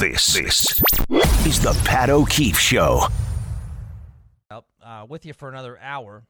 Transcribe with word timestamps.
This, 0.00 0.32
this 0.32 0.82
is 1.44 1.60
the 1.60 1.78
Pat 1.84 2.08
O'Keefe 2.08 2.58
Show. 2.58 3.02
Uh, 4.50 5.04
with 5.06 5.26
you 5.26 5.34
for 5.34 5.50
another 5.50 5.78
hour. 5.78 6.24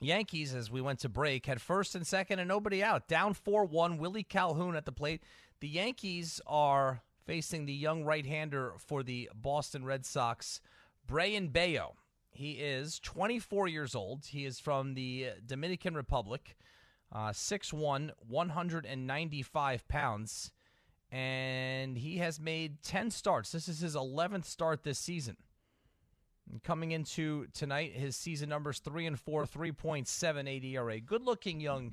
Yankees, 0.00 0.52
as 0.52 0.68
we 0.68 0.80
went 0.80 0.98
to 0.98 1.08
break, 1.08 1.46
had 1.46 1.60
first 1.60 1.94
and 1.94 2.04
second 2.04 2.40
and 2.40 2.48
nobody 2.48 2.82
out. 2.82 3.06
Down 3.06 3.34
4 3.34 3.66
1. 3.66 3.98
Willie 3.98 4.24
Calhoun 4.24 4.74
at 4.74 4.84
the 4.84 4.90
plate. 4.90 5.22
The 5.60 5.68
Yankees 5.68 6.40
are 6.44 7.02
facing 7.24 7.66
the 7.66 7.72
young 7.72 8.02
right 8.02 8.26
hander 8.26 8.72
for 8.78 9.04
the 9.04 9.30
Boston 9.32 9.84
Red 9.84 10.04
Sox, 10.04 10.60
Brayan 11.06 11.50
Bello. 11.50 11.94
He 12.32 12.54
is 12.54 12.98
24 12.98 13.68
years 13.68 13.94
old. 13.94 14.26
He 14.26 14.44
is 14.44 14.58
from 14.58 14.94
the 14.94 15.28
Dominican 15.46 15.94
Republic, 15.94 16.56
uh, 17.12 17.30
6'1, 17.30 18.10
195 18.26 19.86
pounds, 19.86 20.50
and 21.10 21.96
he 21.96 22.18
has 22.18 22.38
made 22.38 22.82
10 22.82 23.10
starts. 23.10 23.52
This 23.52 23.68
is 23.68 23.80
his 23.80 23.96
11th 23.96 24.44
start 24.44 24.82
this 24.82 24.98
season. 24.98 25.36
Coming 26.64 26.92
into 26.92 27.46
tonight, 27.52 27.92
his 27.92 28.16
season 28.16 28.48
numbers 28.48 28.78
three 28.78 29.06
and 29.06 29.18
four, 29.18 29.44
3.78 29.44 30.64
ERA. 30.64 31.00
Good 31.00 31.22
looking 31.22 31.60
young 31.60 31.92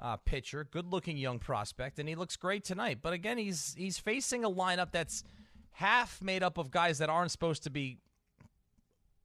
uh, 0.00 0.16
pitcher, 0.16 0.66
good 0.68 0.86
looking 0.86 1.16
young 1.16 1.38
prospect, 1.38 1.98
and 1.98 2.08
he 2.08 2.16
looks 2.16 2.36
great 2.36 2.64
tonight. 2.64 2.98
But 3.00 3.12
again, 3.12 3.38
he's 3.38 3.74
he's 3.78 3.98
facing 3.98 4.44
a 4.44 4.50
lineup 4.50 4.90
that's 4.90 5.22
half 5.70 6.20
made 6.20 6.42
up 6.42 6.58
of 6.58 6.72
guys 6.72 6.98
that 6.98 7.08
aren't 7.08 7.30
supposed 7.30 7.62
to 7.62 7.70
be 7.70 7.98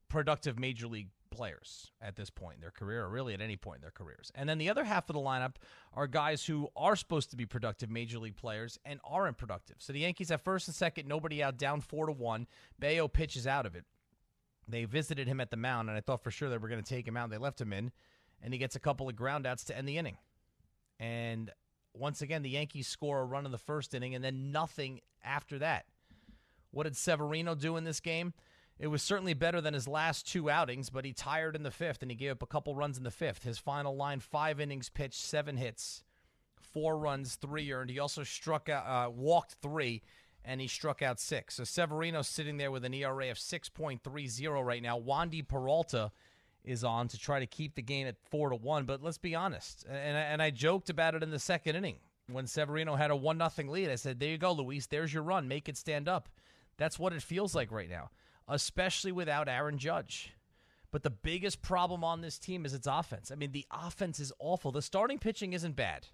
productive 0.08 0.58
major 0.60 0.86
league 0.86 1.08
players 1.32 1.90
at 2.00 2.14
this 2.14 2.30
point 2.30 2.56
in 2.56 2.60
their 2.60 2.70
career, 2.70 3.04
or 3.04 3.08
really 3.08 3.34
at 3.34 3.40
any 3.40 3.56
point 3.56 3.78
in 3.78 3.82
their 3.82 3.90
careers. 3.90 4.30
And 4.34 4.48
then 4.48 4.58
the 4.58 4.70
other 4.70 4.84
half 4.84 5.10
of 5.10 5.14
the 5.14 5.20
lineup 5.20 5.54
are 5.94 6.06
guys 6.06 6.44
who 6.44 6.68
are 6.76 6.94
supposed 6.94 7.30
to 7.30 7.36
be 7.36 7.46
productive 7.46 7.90
major 7.90 8.18
league 8.18 8.36
players 8.36 8.78
and 8.84 9.00
aren't 9.02 9.38
productive. 9.38 9.76
So 9.78 9.92
the 9.92 10.00
Yankees 10.00 10.28
have 10.28 10.42
first 10.42 10.68
and 10.68 10.74
second, 10.74 11.08
nobody 11.08 11.42
out, 11.42 11.56
down 11.56 11.80
four 11.80 12.06
to 12.06 12.12
one. 12.12 12.46
Bello 12.78 13.08
pitches 13.08 13.46
out 13.46 13.66
of 13.66 13.74
it. 13.74 13.84
They 14.68 14.84
visited 14.84 15.26
him 15.26 15.40
at 15.40 15.50
the 15.50 15.56
mound, 15.56 15.88
and 15.88 15.98
I 15.98 16.00
thought 16.00 16.22
for 16.22 16.30
sure 16.30 16.48
they 16.48 16.58
were 16.58 16.68
going 16.68 16.82
to 16.82 16.88
take 16.88 17.08
him 17.08 17.16
out. 17.16 17.30
They 17.30 17.38
left 17.38 17.60
him 17.60 17.72
in, 17.72 17.90
and 18.40 18.52
he 18.52 18.58
gets 18.58 18.76
a 18.76 18.80
couple 18.80 19.08
of 19.08 19.16
groundouts 19.16 19.64
to 19.66 19.76
end 19.76 19.88
the 19.88 19.98
inning. 19.98 20.18
And 21.00 21.50
once 21.94 22.22
again, 22.22 22.42
the 22.42 22.50
Yankees 22.50 22.86
score 22.86 23.20
a 23.20 23.24
run 23.24 23.44
in 23.44 23.52
the 23.52 23.58
first 23.58 23.94
inning, 23.94 24.14
and 24.14 24.24
then 24.24 24.52
nothing 24.52 25.00
after 25.24 25.58
that. 25.58 25.86
What 26.70 26.84
did 26.84 26.96
Severino 26.96 27.54
do 27.54 27.76
in 27.76 27.84
this 27.84 28.00
game? 28.00 28.32
It 28.82 28.88
was 28.88 29.00
certainly 29.00 29.32
better 29.32 29.60
than 29.60 29.74
his 29.74 29.86
last 29.86 30.26
two 30.26 30.50
outings, 30.50 30.90
but 30.90 31.04
he 31.04 31.12
tired 31.12 31.54
in 31.54 31.62
the 31.62 31.70
fifth, 31.70 32.02
and 32.02 32.10
he 32.10 32.16
gave 32.16 32.32
up 32.32 32.42
a 32.42 32.46
couple 32.46 32.74
runs 32.74 32.98
in 32.98 33.04
the 33.04 33.12
fifth. 33.12 33.44
His 33.44 33.56
final 33.56 33.94
line: 33.94 34.18
five 34.18 34.58
innings 34.58 34.88
pitched, 34.88 35.20
seven 35.20 35.56
hits, 35.56 36.02
four 36.60 36.98
runs, 36.98 37.36
three 37.36 37.70
earned. 37.70 37.90
He 37.90 38.00
also 38.00 38.24
struck 38.24 38.68
out, 38.68 38.84
uh, 38.84 39.08
walked 39.08 39.54
three 39.62 40.02
and 40.44 40.60
he 40.60 40.66
struck 40.66 41.02
out 41.02 41.20
six. 41.20 41.54
So 41.54 41.62
Severino 41.62 42.22
sitting 42.22 42.56
there 42.56 42.72
with 42.72 42.84
an 42.84 42.92
ERA 42.92 43.30
of 43.30 43.36
6.30 43.36 44.64
right 44.64 44.82
now. 44.82 44.98
Wandy 44.98 45.46
Peralta 45.46 46.10
is 46.64 46.82
on 46.84 47.06
to 47.08 47.18
try 47.18 47.38
to 47.38 47.46
keep 47.46 47.76
the 47.76 47.82
game 47.82 48.08
at 48.08 48.16
four 48.30 48.50
to 48.50 48.56
one. 48.56 48.84
But 48.84 49.00
let's 49.00 49.18
be 49.18 49.36
honest, 49.36 49.84
and 49.88 50.16
and 50.16 50.42
I 50.42 50.50
joked 50.50 50.90
about 50.90 51.14
it 51.14 51.22
in 51.22 51.30
the 51.30 51.38
second 51.38 51.76
inning 51.76 51.96
when 52.28 52.46
Severino 52.46 52.94
had 52.94 53.10
a 53.10 53.16
one 53.16 53.38
nothing 53.38 53.68
lead. 53.68 53.90
I 53.90 53.96
said, 53.96 54.20
"There 54.20 54.28
you 54.28 54.38
go, 54.38 54.52
Luis. 54.52 54.86
There's 54.86 55.12
your 55.12 55.22
run. 55.22 55.48
Make 55.48 55.68
it 55.68 55.76
stand 55.76 56.08
up." 56.08 56.28
That's 56.76 56.98
what 56.98 57.12
it 57.12 57.22
feels 57.22 57.54
like 57.54 57.70
right 57.70 57.90
now, 57.90 58.10
especially 58.52 59.12
without 59.12 59.48
Aaron 59.48 59.78
Judge. 59.78 60.34
But 60.90 61.02
the 61.02 61.10
biggest 61.10 61.62
problem 61.62 62.04
on 62.04 62.20
this 62.20 62.38
team 62.38 62.66
is 62.66 62.74
its 62.74 62.86
offense. 62.86 63.30
I 63.30 63.34
mean, 63.34 63.52
the 63.52 63.66
offense 63.72 64.20
is 64.20 64.30
awful. 64.38 64.70
The 64.70 64.82
starting 64.82 65.18
pitching 65.18 65.54
isn't 65.54 65.74
bad. 65.74 66.08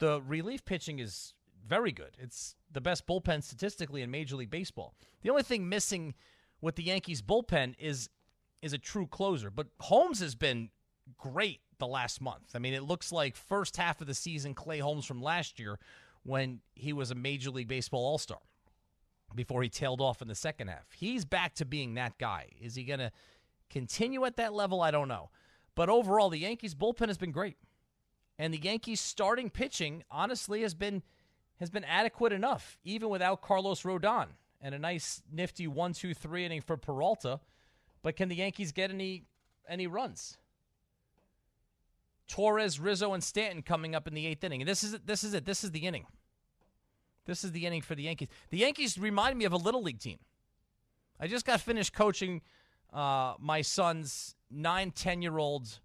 The 0.00 0.20
relief 0.20 0.64
pitching 0.64 0.98
is 0.98 1.34
very 1.64 1.92
good. 1.92 2.16
It's 2.18 2.56
the 2.72 2.80
best 2.80 3.06
bullpen 3.06 3.44
statistically 3.44 4.02
in 4.02 4.10
Major 4.10 4.34
League 4.34 4.50
Baseball. 4.50 4.94
The 5.22 5.30
only 5.30 5.44
thing 5.44 5.68
missing 5.68 6.14
with 6.60 6.74
the 6.74 6.82
Yankees 6.82 7.22
bullpen 7.22 7.74
is 7.78 8.10
is 8.60 8.72
a 8.72 8.78
true 8.78 9.06
closer. 9.06 9.50
But 9.50 9.68
Holmes 9.78 10.18
has 10.18 10.34
been 10.34 10.70
great 11.16 11.60
the 11.78 11.86
last 11.86 12.20
month. 12.20 12.50
I 12.56 12.58
mean, 12.58 12.74
it 12.74 12.82
looks 12.82 13.12
like 13.12 13.36
first 13.36 13.76
half 13.76 14.00
of 14.00 14.08
the 14.08 14.14
season 14.14 14.52
Clay 14.52 14.80
Holmes 14.80 15.04
from 15.04 15.22
last 15.22 15.60
year 15.60 15.78
when 16.24 16.58
he 16.74 16.92
was 16.92 17.12
a 17.12 17.14
Major 17.14 17.50
League 17.50 17.68
Baseball 17.68 18.04
All-Star 18.04 18.40
before 19.34 19.62
he 19.62 19.68
tailed 19.68 20.00
off 20.00 20.22
in 20.22 20.28
the 20.28 20.34
second 20.34 20.68
half. 20.68 20.86
He's 20.96 21.24
back 21.24 21.54
to 21.56 21.64
being 21.64 21.94
that 21.94 22.18
guy. 22.18 22.48
Is 22.60 22.74
he 22.74 22.84
going 22.84 23.00
to 23.00 23.12
continue 23.70 24.24
at 24.24 24.36
that 24.36 24.52
level? 24.52 24.80
I 24.80 24.90
don't 24.90 25.08
know. 25.08 25.30
But 25.74 25.88
overall, 25.88 26.30
the 26.30 26.38
Yankees 26.38 26.74
bullpen 26.74 27.08
has 27.08 27.18
been 27.18 27.32
great. 27.32 27.56
And 28.38 28.54
the 28.54 28.58
Yankees 28.58 29.00
starting 29.00 29.50
pitching 29.50 30.04
honestly 30.10 30.62
has 30.62 30.74
been 30.74 31.02
has 31.58 31.70
been 31.70 31.84
adequate 31.84 32.32
enough, 32.32 32.78
even 32.84 33.08
without 33.08 33.42
Carlos 33.42 33.82
Rodon 33.82 34.28
and 34.60 34.74
a 34.74 34.78
nice 34.78 35.22
nifty 35.32 35.66
one, 35.66 35.92
two, 35.92 36.14
three 36.14 36.44
inning 36.44 36.60
for 36.60 36.76
Peralta. 36.76 37.40
But 38.02 38.16
can 38.16 38.28
the 38.28 38.36
Yankees 38.36 38.72
get 38.72 38.90
any 38.90 39.24
any 39.68 39.86
runs? 39.86 40.38
Torres, 42.28 42.78
Rizzo, 42.78 43.14
and 43.14 43.24
Stanton 43.24 43.62
coming 43.62 43.94
up 43.94 44.06
in 44.06 44.14
the 44.14 44.26
eighth 44.26 44.44
inning. 44.44 44.60
And 44.60 44.68
this 44.68 44.84
is 44.84 44.94
it. 44.94 45.06
This 45.06 45.24
is 45.24 45.34
it. 45.34 45.44
This 45.44 45.64
is 45.64 45.72
the 45.72 45.86
inning. 45.86 46.06
This 47.28 47.44
is 47.44 47.52
the 47.52 47.66
inning 47.66 47.82
for 47.82 47.94
the 47.94 48.04
Yankees. 48.04 48.28
The 48.48 48.56
Yankees 48.56 48.98
remind 48.98 49.38
me 49.38 49.44
of 49.44 49.52
a 49.52 49.58
little 49.58 49.82
league 49.82 50.00
team. 50.00 50.18
I 51.20 51.26
just 51.26 51.44
got 51.44 51.60
finished 51.60 51.92
coaching 51.92 52.40
uh, 52.90 53.34
my 53.38 53.60
son's 53.60 54.34
nine, 54.50 54.92
10 54.92 55.20
year 55.20 55.36
old 55.36 55.78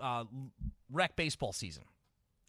uh, 0.00 0.24
rec 0.90 1.14
baseball 1.14 1.52
season. 1.52 1.84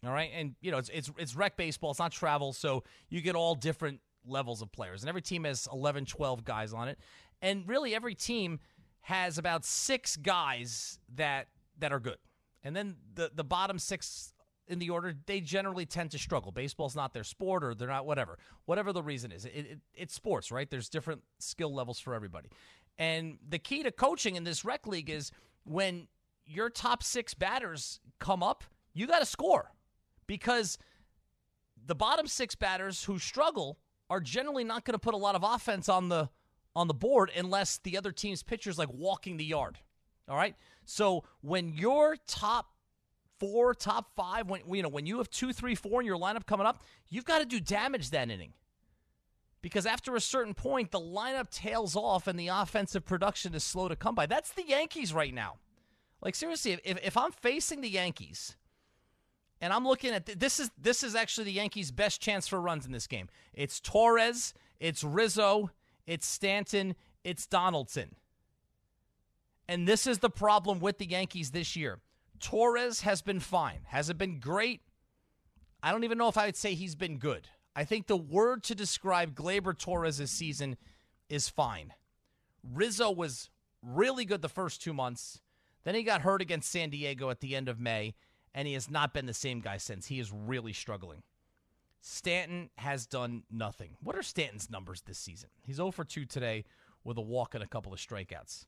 All 0.04 0.12
right, 0.12 0.30
and 0.34 0.56
you 0.60 0.70
know 0.70 0.78
it's 0.78 0.88
it's 0.92 1.10
it's 1.18 1.34
rec 1.34 1.56
baseball. 1.56 1.90
It's 1.90 2.00
not 2.00 2.12
travel, 2.12 2.52
so 2.52 2.84
you 3.08 3.20
get 3.20 3.34
all 3.34 3.54
different 3.54 4.00
levels 4.26 4.60
of 4.60 4.70
players, 4.70 5.02
and 5.02 5.08
every 5.08 5.22
team 5.22 5.44
has 5.44 5.68
11, 5.72 6.04
12 6.06 6.44
guys 6.44 6.72
on 6.72 6.88
it, 6.88 6.98
and 7.42 7.66
really 7.66 7.94
every 7.94 8.14
team 8.14 8.60
has 9.00 9.38
about 9.38 9.64
six 9.64 10.16
guys 10.16 10.98
that 11.14 11.48
that 11.78 11.92
are 11.92 12.00
good, 12.00 12.18
and 12.62 12.76
then 12.76 12.96
the 13.14 13.30
the 13.34 13.42
bottom 13.42 13.78
six 13.78 14.32
in 14.68 14.78
the 14.78 14.90
order 14.90 15.14
they 15.26 15.40
generally 15.40 15.86
tend 15.86 16.10
to 16.12 16.18
struggle. 16.18 16.52
Baseball's 16.52 16.96
not 16.96 17.12
their 17.14 17.24
sport, 17.24 17.64
or 17.64 17.74
they're 17.74 17.88
not 17.88 18.06
whatever, 18.06 18.38
whatever 18.64 18.92
the 18.92 19.02
reason 19.02 19.32
is. 19.32 19.44
It, 19.44 19.54
it, 19.54 19.78
it's 19.94 20.14
sports, 20.14 20.50
right? 20.50 20.70
There's 20.70 20.88
different 20.88 21.22
skill 21.38 21.72
levels 21.74 21.98
for 21.98 22.14
everybody, 22.14 22.50
and 22.98 23.38
the 23.48 23.58
key 23.58 23.82
to 23.82 23.90
coaching 23.90 24.36
in 24.36 24.44
this 24.44 24.64
rec 24.64 24.86
league 24.86 25.10
is 25.10 25.30
when 25.64 26.08
your 26.44 26.70
top 26.70 27.02
six 27.02 27.34
batters 27.34 28.00
come 28.18 28.42
up, 28.42 28.64
you 28.94 29.06
got 29.06 29.18
to 29.18 29.26
score 29.26 29.72
because 30.26 30.78
the 31.86 31.94
bottom 31.94 32.26
six 32.26 32.54
batters 32.54 33.04
who 33.04 33.18
struggle 33.18 33.78
are 34.08 34.20
generally 34.20 34.64
not 34.64 34.84
going 34.84 34.94
to 34.94 34.98
put 34.98 35.14
a 35.14 35.18
lot 35.18 35.34
of 35.34 35.42
offense 35.42 35.88
on 35.88 36.08
the 36.08 36.28
on 36.74 36.88
the 36.88 36.94
board 36.94 37.30
unless 37.34 37.78
the 37.78 37.96
other 37.96 38.12
team's 38.12 38.42
pitcher's 38.42 38.78
like 38.78 38.92
walking 38.92 39.36
the 39.36 39.44
yard. 39.44 39.78
All 40.28 40.36
right. 40.36 40.54
So 40.84 41.24
when 41.40 41.72
your 41.72 42.16
top 42.26 42.66
four, 43.38 43.74
top 43.74 44.14
five, 44.16 44.48
when 44.48 44.62
you 44.70 44.82
know 44.82 44.88
when 44.88 45.06
you 45.06 45.18
have 45.18 45.30
two, 45.30 45.52
three, 45.52 45.74
four 45.74 46.00
in 46.00 46.06
your 46.06 46.18
lineup 46.18 46.46
coming 46.46 46.66
up, 46.66 46.82
you've 47.08 47.24
got 47.24 47.38
to 47.38 47.46
do 47.46 47.60
damage 47.60 48.10
that 48.10 48.30
inning. 48.30 48.52
Because 49.62 49.86
after 49.86 50.14
a 50.14 50.20
certain 50.20 50.54
point, 50.54 50.90
the 50.90 51.00
lineup 51.00 51.50
tails 51.50 51.96
off 51.96 52.26
and 52.26 52.38
the 52.38 52.48
offensive 52.48 53.04
production 53.04 53.54
is 53.54 53.64
slow 53.64 53.88
to 53.88 53.96
come 53.96 54.14
by. 54.14 54.26
That's 54.26 54.52
the 54.52 54.64
Yankees 54.66 55.12
right 55.12 55.34
now. 55.34 55.56
Like 56.22 56.34
seriously, 56.34 56.78
if 56.84 57.04
if 57.04 57.16
I'm 57.16 57.32
facing 57.32 57.80
the 57.80 57.90
Yankees 57.90 58.56
and 59.60 59.72
I'm 59.72 59.86
looking 59.86 60.10
at 60.12 60.26
th- 60.26 60.38
this 60.38 60.60
is 60.60 60.70
this 60.78 61.02
is 61.02 61.14
actually 61.14 61.44
the 61.44 61.52
Yankees' 61.52 61.90
best 61.90 62.20
chance 62.20 62.46
for 62.46 62.60
runs 62.60 62.86
in 62.86 62.92
this 62.92 63.06
game. 63.06 63.28
It's 63.52 63.80
Torres, 63.80 64.54
it's 64.80 65.02
Rizzo, 65.02 65.70
it's 66.06 66.26
Stanton, 66.26 66.94
it's 67.24 67.46
Donaldson. 67.46 68.14
And 69.68 69.88
this 69.88 70.06
is 70.06 70.18
the 70.18 70.30
problem 70.30 70.78
with 70.78 70.98
the 70.98 71.06
Yankees 71.06 71.50
this 71.50 71.74
year. 71.74 71.98
Torres 72.40 73.02
has 73.02 73.22
been 73.22 73.40
fine. 73.40 73.80
Has 73.86 74.10
it 74.10 74.18
been 74.18 74.38
great? 74.40 74.80
I 75.82 75.92
don't 75.92 76.04
even 76.04 76.18
know 76.18 76.28
if 76.28 76.38
I 76.38 76.46
would 76.46 76.56
say 76.56 76.74
he's 76.74 76.94
been 76.94 77.18
good. 77.18 77.48
I 77.74 77.84
think 77.84 78.06
the 78.06 78.16
word 78.16 78.62
to 78.64 78.74
describe 78.74 79.34
Gleyber 79.34 79.76
Torres' 79.76 80.30
season 80.30 80.76
is 81.28 81.48
fine. 81.48 81.92
Rizzo 82.62 83.10
was 83.10 83.50
really 83.82 84.24
good 84.24 84.42
the 84.42 84.48
first 84.48 84.82
two 84.82 84.94
months. 84.94 85.40
Then 85.84 85.94
he 85.94 86.02
got 86.02 86.22
hurt 86.22 86.42
against 86.42 86.70
San 86.70 86.90
Diego 86.90 87.30
at 87.30 87.40
the 87.40 87.54
end 87.54 87.68
of 87.68 87.78
May 87.78 88.14
and 88.56 88.66
he 88.66 88.74
has 88.74 88.90
not 88.90 89.12
been 89.12 89.26
the 89.26 89.34
same 89.34 89.60
guy 89.60 89.76
since. 89.76 90.06
He 90.06 90.18
is 90.18 90.32
really 90.32 90.72
struggling. 90.72 91.22
Stanton 92.00 92.70
has 92.78 93.06
done 93.06 93.42
nothing. 93.50 93.96
What 94.02 94.16
are 94.16 94.22
Stanton's 94.22 94.70
numbers 94.70 95.02
this 95.02 95.18
season? 95.18 95.50
He's 95.62 95.76
0 95.76 95.90
for 95.90 96.04
2 96.04 96.24
today 96.24 96.64
with 97.04 97.18
a 97.18 97.22
walk 97.22 97.54
and 97.54 97.62
a 97.62 97.68
couple 97.68 97.92
of 97.92 97.98
strikeouts. 97.98 98.64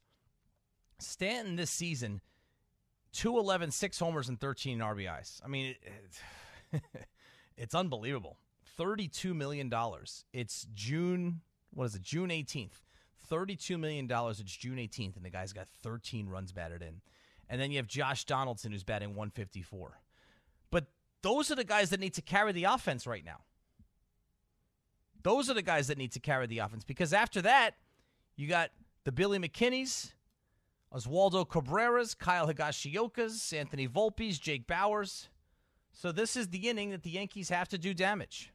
Stanton 0.98 1.56
this 1.56 1.70
season, 1.70 2.20
211, 3.12 3.70
6 3.70 3.98
homers, 3.98 4.28
and 4.28 4.38
13 4.38 4.78
RBIs. 4.78 5.40
I 5.44 5.48
mean, 5.48 5.74
it, 6.72 6.82
it's 7.56 7.74
unbelievable. 7.74 8.36
$32 8.78 9.34
million. 9.34 9.72
It's 10.32 10.66
June, 10.74 11.40
what 11.72 11.86
is 11.86 11.94
it, 11.94 12.02
June 12.02 12.30
18th. 12.30 12.82
$32 13.30 13.78
million. 13.78 14.08
It's 14.10 14.56
June 14.56 14.76
18th, 14.76 15.16
and 15.16 15.24
the 15.24 15.30
guy's 15.30 15.52
got 15.52 15.68
13 15.82 16.28
runs 16.28 16.52
batted 16.52 16.82
in. 16.82 17.00
And 17.48 17.60
then 17.60 17.70
you 17.70 17.78
have 17.78 17.86
Josh 17.86 18.24
Donaldson, 18.24 18.72
who's 18.72 18.84
batting 18.84 19.10
154. 19.10 20.00
But 20.70 20.86
those 21.22 21.50
are 21.50 21.54
the 21.54 21.64
guys 21.64 21.90
that 21.90 22.00
need 22.00 22.14
to 22.14 22.22
carry 22.22 22.52
the 22.52 22.64
offense 22.64 23.06
right 23.06 23.24
now. 23.24 23.40
Those 25.22 25.50
are 25.50 25.54
the 25.54 25.62
guys 25.62 25.88
that 25.88 25.98
need 25.98 26.12
to 26.12 26.20
carry 26.20 26.46
the 26.46 26.58
offense 26.58 26.84
because 26.84 27.12
after 27.12 27.42
that, 27.42 27.74
you 28.36 28.46
got 28.48 28.70
the 29.04 29.12
Billy 29.12 29.38
McKinneys, 29.38 30.12
Oswaldo 30.94 31.46
Cabreras, 31.46 32.16
Kyle 32.16 32.48
Higashiokas, 32.48 33.52
Anthony 33.52 33.86
Volpes, 33.86 34.40
Jake 34.40 34.66
Bauers. 34.66 35.28
So 35.92 36.12
this 36.12 36.36
is 36.36 36.48
the 36.48 36.68
inning 36.68 36.90
that 36.90 37.02
the 37.02 37.10
Yankees 37.10 37.50
have 37.50 37.68
to 37.68 37.78
do 37.78 37.92
damage. 37.92 38.52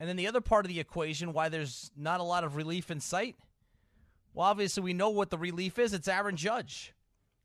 And 0.00 0.08
then 0.08 0.16
the 0.16 0.26
other 0.26 0.40
part 0.40 0.64
of 0.64 0.68
the 0.68 0.80
equation, 0.80 1.32
why 1.32 1.48
there's 1.48 1.90
not 1.96 2.20
a 2.20 2.24
lot 2.24 2.44
of 2.44 2.56
relief 2.56 2.90
in 2.90 3.00
sight, 3.00 3.36
well, 4.32 4.46
obviously 4.46 4.82
we 4.82 4.92
know 4.92 5.10
what 5.10 5.30
the 5.30 5.38
relief 5.38 5.78
is. 5.78 5.92
It's 5.92 6.08
Aaron 6.08 6.36
Judge, 6.36 6.92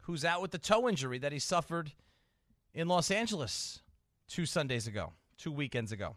who's 0.01 0.25
out 0.25 0.41
with 0.41 0.51
the 0.51 0.57
toe 0.57 0.89
injury 0.89 1.19
that 1.19 1.31
he 1.31 1.39
suffered 1.39 1.91
in 2.73 2.87
Los 2.87 3.11
Angeles 3.11 3.81
two 4.27 4.45
Sundays 4.45 4.87
ago, 4.87 5.13
two 5.37 5.51
weekends 5.51 5.91
ago. 5.91 6.15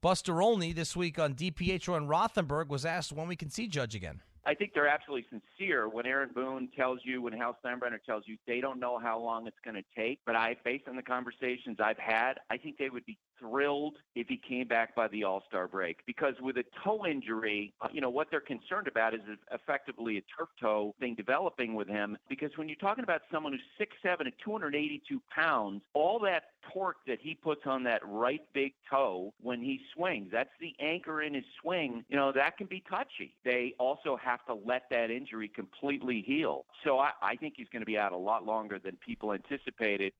Buster 0.00 0.42
Olney 0.42 0.72
this 0.72 0.94
week 0.94 1.18
on 1.18 1.34
DiPietro 1.34 1.96
and 1.96 2.08
Rothenberg 2.08 2.68
was 2.68 2.84
asked 2.84 3.12
when 3.12 3.26
we 3.26 3.36
can 3.36 3.50
see 3.50 3.66
Judge 3.66 3.94
again. 3.94 4.20
I 4.46 4.54
think 4.54 4.72
they're 4.74 4.88
absolutely 4.88 5.26
sincere 5.30 5.88
when 5.88 6.06
Aaron 6.06 6.30
Boone 6.34 6.68
tells 6.76 7.00
you, 7.02 7.22
when 7.22 7.32
Hal 7.32 7.56
Steinbrenner 7.64 8.02
tells 8.04 8.24
you, 8.26 8.36
they 8.46 8.60
don't 8.60 8.78
know 8.78 8.98
how 8.98 9.18
long 9.18 9.46
it's 9.46 9.56
going 9.64 9.76
to 9.76 9.84
take. 9.96 10.20
But 10.26 10.36
I, 10.36 10.56
based 10.64 10.86
on 10.86 10.96
the 10.96 11.02
conversations 11.02 11.78
I've 11.82 11.98
had, 11.98 12.34
I 12.50 12.58
think 12.58 12.76
they 12.76 12.90
would 12.90 13.06
be 13.06 13.18
thrilled 13.38 13.96
if 14.14 14.28
he 14.28 14.36
came 14.36 14.68
back 14.68 14.94
by 14.94 15.08
the 15.08 15.24
All 15.24 15.42
Star 15.48 15.68
break. 15.68 15.98
Because 16.06 16.34
with 16.40 16.56
a 16.56 16.64
toe 16.84 17.06
injury, 17.06 17.72
uh, 17.80 17.88
you 17.92 18.00
know, 18.00 18.10
what 18.10 18.28
they're 18.30 18.40
concerned 18.40 18.88
about 18.88 19.14
is 19.14 19.20
effectively 19.52 20.18
a 20.18 20.22
turf 20.36 20.48
toe 20.60 20.94
thing 21.00 21.14
developing 21.14 21.74
with 21.74 21.88
him. 21.88 22.16
Because 22.28 22.50
when 22.56 22.68
you're 22.68 22.76
talking 22.76 23.04
about 23.04 23.22
someone 23.32 23.52
who's 23.52 23.88
6'7 24.04 24.20
and 24.20 24.32
282 24.44 25.20
pounds, 25.34 25.82
all 25.94 26.18
that 26.20 26.44
torque 26.72 26.96
that 27.06 27.18
he 27.20 27.34
puts 27.34 27.62
on 27.66 27.84
that 27.84 28.00
right 28.06 28.42
big 28.52 28.72
toe 28.90 29.32
when 29.42 29.60
he 29.60 29.80
swings, 29.94 30.28
that's 30.32 30.50
the 30.60 30.74
anchor 30.80 31.22
in 31.22 31.34
his 31.34 31.44
swing, 31.60 32.04
you 32.08 32.16
know, 32.16 32.32
that 32.32 32.56
can 32.56 32.66
be 32.66 32.82
touchy. 32.88 33.34
They 33.44 33.74
also 33.78 34.16
have 34.16 34.44
to 34.46 34.54
let 34.54 34.84
that 34.90 35.10
injury 35.10 35.48
completely 35.48 36.22
heal. 36.26 36.64
So 36.84 36.98
I, 36.98 37.10
I 37.22 37.36
think 37.36 37.54
he's 37.56 37.68
going 37.68 37.82
to 37.82 37.86
be 37.86 37.98
out 37.98 38.12
a 38.12 38.16
lot 38.16 38.44
longer 38.44 38.78
than 38.78 38.96
people 39.04 39.32
anticipated. 39.32 40.12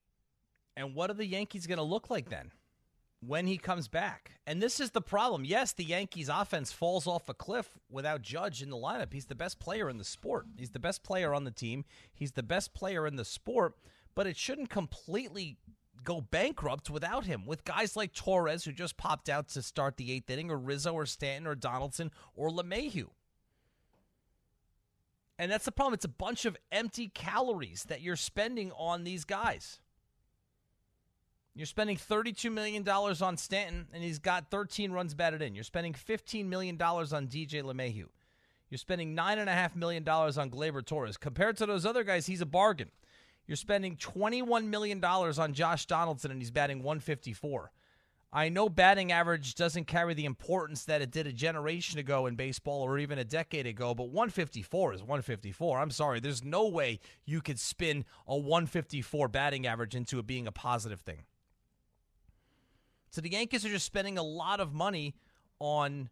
And 0.77 0.93
what 0.93 1.09
are 1.09 1.13
the 1.13 1.25
Yankees 1.25 1.67
going 1.67 1.77
to 1.77 1.83
look 1.83 2.09
like 2.09 2.29
then? 2.29 2.51
When 3.19 3.47
he 3.47 3.57
comes 3.57 3.87
back. 3.87 4.33
And 4.45 4.61
this 4.61 4.79
is 4.79 4.91
the 4.91 5.01
problem. 5.01 5.45
Yes, 5.45 5.73
the 5.73 5.83
Yankees 5.83 6.29
offense 6.29 6.71
falls 6.71 7.07
off 7.07 7.29
a 7.29 7.33
cliff 7.33 7.77
without 7.89 8.21
Judge 8.21 8.61
in 8.61 8.69
the 8.69 8.77
lineup. 8.77 9.13
He's 9.13 9.25
the 9.25 9.35
best 9.35 9.59
player 9.59 9.89
in 9.89 9.97
the 9.97 10.03
sport. 10.03 10.45
He's 10.57 10.71
the 10.71 10.79
best 10.79 11.03
player 11.03 11.33
on 11.33 11.43
the 11.43 11.51
team. 11.51 11.85
He's 12.13 12.33
the 12.33 12.43
best 12.43 12.73
player 12.73 13.07
in 13.07 13.15
the 13.15 13.25
sport, 13.25 13.75
but 14.13 14.27
it 14.27 14.37
shouldn't 14.37 14.69
completely 14.69 15.57
go 16.03 16.21
bankrupt 16.21 16.89
without 16.89 17.25
him. 17.25 17.45
With 17.45 17.65
guys 17.65 17.95
like 17.95 18.13
Torres 18.13 18.63
who 18.63 18.71
just 18.71 18.97
popped 18.97 19.27
out 19.27 19.49
to 19.49 19.61
start 19.61 19.97
the 19.97 20.09
8th 20.21 20.29
inning 20.29 20.51
or 20.51 20.57
Rizzo 20.57 20.93
or 20.93 21.05
Stanton 21.05 21.47
or 21.47 21.55
Donaldson 21.55 22.11
or 22.35 22.49
LeMahieu. 22.49 23.07
And 25.37 25.51
that's 25.51 25.65
the 25.65 25.71
problem. 25.71 25.95
It's 25.95 26.05
a 26.05 26.09
bunch 26.09 26.45
of 26.45 26.55
empty 26.71 27.09
calories 27.09 27.83
that 27.85 28.01
you're 28.01 28.15
spending 28.15 28.71
on 28.77 29.03
these 29.03 29.25
guys. 29.25 29.79
You're 31.57 31.65
spending 31.65 31.95
$32 31.95 32.51
million 32.51 32.87
on 32.87 33.37
Stanton, 33.37 33.87
and 33.93 34.03
he's 34.03 34.19
got 34.19 34.51
13 34.51 34.91
runs 34.91 35.13
batted 35.13 35.41
in. 35.41 35.55
You're 35.55 35.63
spending 35.63 35.93
$15 35.93 36.45
million 36.45 36.75
on 36.81 37.27
DJ 37.27 37.63
LeMahieu. 37.63 38.07
You're 38.69 38.77
spending 38.77 39.15
$9.5 39.15 39.77
million 39.77 40.07
on 40.07 40.49
Gleyber 40.49 40.85
Torres. 40.85 41.15
Compared 41.15 41.55
to 41.57 41.65
those 41.65 41.85
other 41.85 42.03
guys, 42.03 42.25
he's 42.25 42.41
a 42.41 42.45
bargain. 42.45 42.91
You're 43.47 43.55
spending 43.55 43.95
$21 43.95 44.65
million 44.65 45.01
on 45.01 45.53
Josh 45.53 45.85
Donaldson, 45.85 46.31
and 46.31 46.41
he's 46.41 46.51
batting 46.51 46.79
154. 46.79 47.71
I 48.33 48.49
know 48.49 48.67
batting 48.67 49.13
average 49.13 49.55
doesn't 49.55 49.85
carry 49.85 50.13
the 50.13 50.25
importance 50.25 50.83
that 50.85 51.01
it 51.01 51.09
did 51.09 51.25
a 51.25 51.31
generation 51.31 51.99
ago 51.99 52.25
in 52.25 52.35
baseball 52.35 52.81
or 52.81 52.99
even 52.99 53.17
a 53.17 53.23
decade 53.23 53.65
ago, 53.65 53.93
but 53.93 54.09
154 54.09 54.95
is 54.95 55.01
154. 55.01 55.79
I'm 55.79 55.91
sorry, 55.91 56.19
there's 56.19 56.43
no 56.43 56.67
way 56.67 56.99
you 57.23 57.39
could 57.39 57.59
spin 57.61 58.03
a 58.27 58.35
154 58.35 59.29
batting 59.29 59.65
average 59.65 59.95
into 59.95 60.19
it 60.19 60.27
being 60.27 60.47
a 60.47 60.51
positive 60.51 60.99
thing. 60.99 61.23
So 63.15 63.21
the 63.21 63.31
Yankees 63.31 63.65
are 63.65 63.69
just 63.69 63.85
spending 63.85 64.17
a 64.17 64.23
lot 64.23 64.59
of 64.59 64.73
money 64.73 65.15
on 65.59 66.09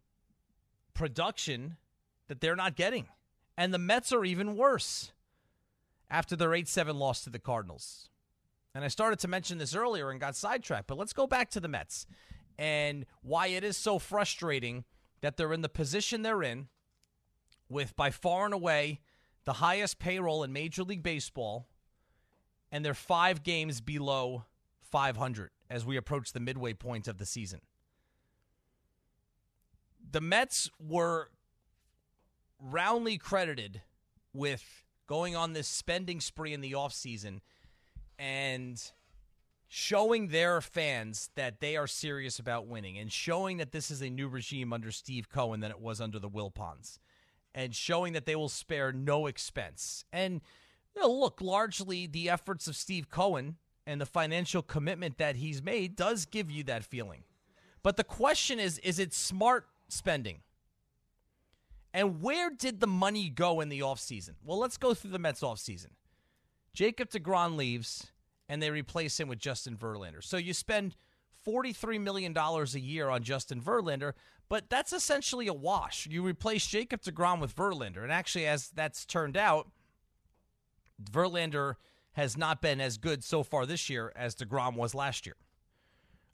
production 0.94 1.76
that 2.28 2.40
they're 2.40 2.56
not 2.56 2.76
getting. 2.76 3.08
And 3.58 3.74
the 3.74 3.78
Mets 3.78 4.10
are 4.10 4.24
even 4.24 4.56
worse 4.56 5.12
after 6.08 6.34
their 6.34 6.54
8 6.54 6.66
7 6.66 6.98
loss 6.98 7.22
to 7.24 7.28
the 7.28 7.38
Cardinals. 7.38 8.08
And 8.74 8.86
I 8.86 8.88
started 8.88 9.18
to 9.18 9.28
mention 9.28 9.58
this 9.58 9.74
earlier 9.74 10.10
and 10.10 10.18
got 10.18 10.34
sidetracked, 10.34 10.86
but 10.86 10.96
let's 10.96 11.12
go 11.12 11.26
back 11.26 11.50
to 11.50 11.60
the 11.60 11.68
Mets 11.68 12.06
and 12.58 13.04
why 13.20 13.48
it 13.48 13.64
is 13.64 13.76
so 13.76 13.98
frustrating 13.98 14.84
that 15.20 15.36
they're 15.36 15.52
in 15.52 15.60
the 15.60 15.68
position 15.68 16.22
they're 16.22 16.42
in 16.42 16.68
with 17.68 17.94
by 17.96 18.08
far 18.08 18.46
and 18.46 18.54
away 18.54 19.00
the 19.44 19.52
highest 19.54 19.98
payroll 19.98 20.42
in 20.42 20.54
Major 20.54 20.82
League 20.82 21.02
Baseball, 21.02 21.66
and 22.72 22.82
they're 22.82 22.94
five 22.94 23.42
games 23.42 23.82
below 23.82 24.46
500 24.80 25.50
as 25.74 25.84
we 25.84 25.96
approach 25.96 26.32
the 26.32 26.38
midway 26.38 26.72
point 26.72 27.08
of 27.08 27.18
the 27.18 27.26
season. 27.26 27.60
The 30.08 30.20
Mets 30.20 30.70
were 30.78 31.30
roundly 32.60 33.18
credited 33.18 33.82
with 34.32 34.84
going 35.08 35.34
on 35.34 35.52
this 35.52 35.66
spending 35.66 36.20
spree 36.20 36.52
in 36.52 36.60
the 36.60 36.70
offseason 36.70 37.40
and 38.20 38.80
showing 39.66 40.28
their 40.28 40.60
fans 40.60 41.30
that 41.34 41.58
they 41.58 41.76
are 41.76 41.88
serious 41.88 42.38
about 42.38 42.68
winning 42.68 42.96
and 42.96 43.10
showing 43.10 43.56
that 43.56 43.72
this 43.72 43.90
is 43.90 44.00
a 44.00 44.08
new 44.08 44.28
regime 44.28 44.72
under 44.72 44.92
Steve 44.92 45.28
Cohen 45.28 45.58
than 45.58 45.72
it 45.72 45.80
was 45.80 46.00
under 46.00 46.20
the 46.20 46.30
Wilpons 46.30 47.00
and 47.52 47.74
showing 47.74 48.12
that 48.12 48.26
they 48.26 48.36
will 48.36 48.48
spare 48.48 48.92
no 48.92 49.26
expense. 49.26 50.04
And 50.12 50.40
you 50.94 51.02
know, 51.02 51.12
look, 51.12 51.40
largely 51.40 52.06
the 52.06 52.30
efforts 52.30 52.68
of 52.68 52.76
Steve 52.76 53.10
Cohen 53.10 53.56
and 53.86 54.00
the 54.00 54.06
financial 54.06 54.62
commitment 54.62 55.18
that 55.18 55.36
he's 55.36 55.62
made 55.62 55.96
does 55.96 56.26
give 56.26 56.50
you 56.50 56.64
that 56.64 56.84
feeling. 56.84 57.24
But 57.82 57.96
the 57.96 58.04
question 58.04 58.58
is 58.58 58.78
is 58.78 58.98
it 58.98 59.12
smart 59.12 59.66
spending? 59.88 60.40
And 61.92 62.20
where 62.20 62.50
did 62.50 62.80
the 62.80 62.88
money 62.88 63.28
go 63.28 63.60
in 63.60 63.68
the 63.68 63.80
offseason? 63.80 64.34
Well, 64.44 64.58
let's 64.58 64.76
go 64.76 64.94
through 64.94 65.12
the 65.12 65.18
Mets 65.18 65.42
offseason. 65.42 65.90
Jacob 66.72 67.08
DeGrom 67.10 67.56
leaves, 67.56 68.08
and 68.48 68.60
they 68.60 68.70
replace 68.70 69.20
him 69.20 69.28
with 69.28 69.38
Justin 69.38 69.76
Verlander. 69.76 70.24
So 70.24 70.36
you 70.36 70.52
spend 70.52 70.96
$43 71.46 72.00
million 72.00 72.36
a 72.36 72.64
year 72.80 73.08
on 73.10 73.22
Justin 73.22 73.60
Verlander, 73.60 74.14
but 74.48 74.68
that's 74.68 74.92
essentially 74.92 75.46
a 75.46 75.52
wash. 75.52 76.08
You 76.10 76.24
replace 76.26 76.66
Jacob 76.66 77.02
DeGrom 77.02 77.38
with 77.38 77.54
Verlander. 77.54 78.02
And 78.02 78.10
actually, 78.10 78.46
as 78.46 78.70
that's 78.70 79.06
turned 79.06 79.36
out, 79.36 79.68
Verlander– 81.12 81.74
has 82.14 82.36
not 82.36 82.60
been 82.60 82.80
as 82.80 82.96
good 82.96 83.22
so 83.22 83.42
far 83.42 83.66
this 83.66 83.88
year 83.88 84.12
as 84.16 84.34
DeGrom 84.34 84.76
was 84.76 84.94
last 84.94 85.26
year. 85.26 85.36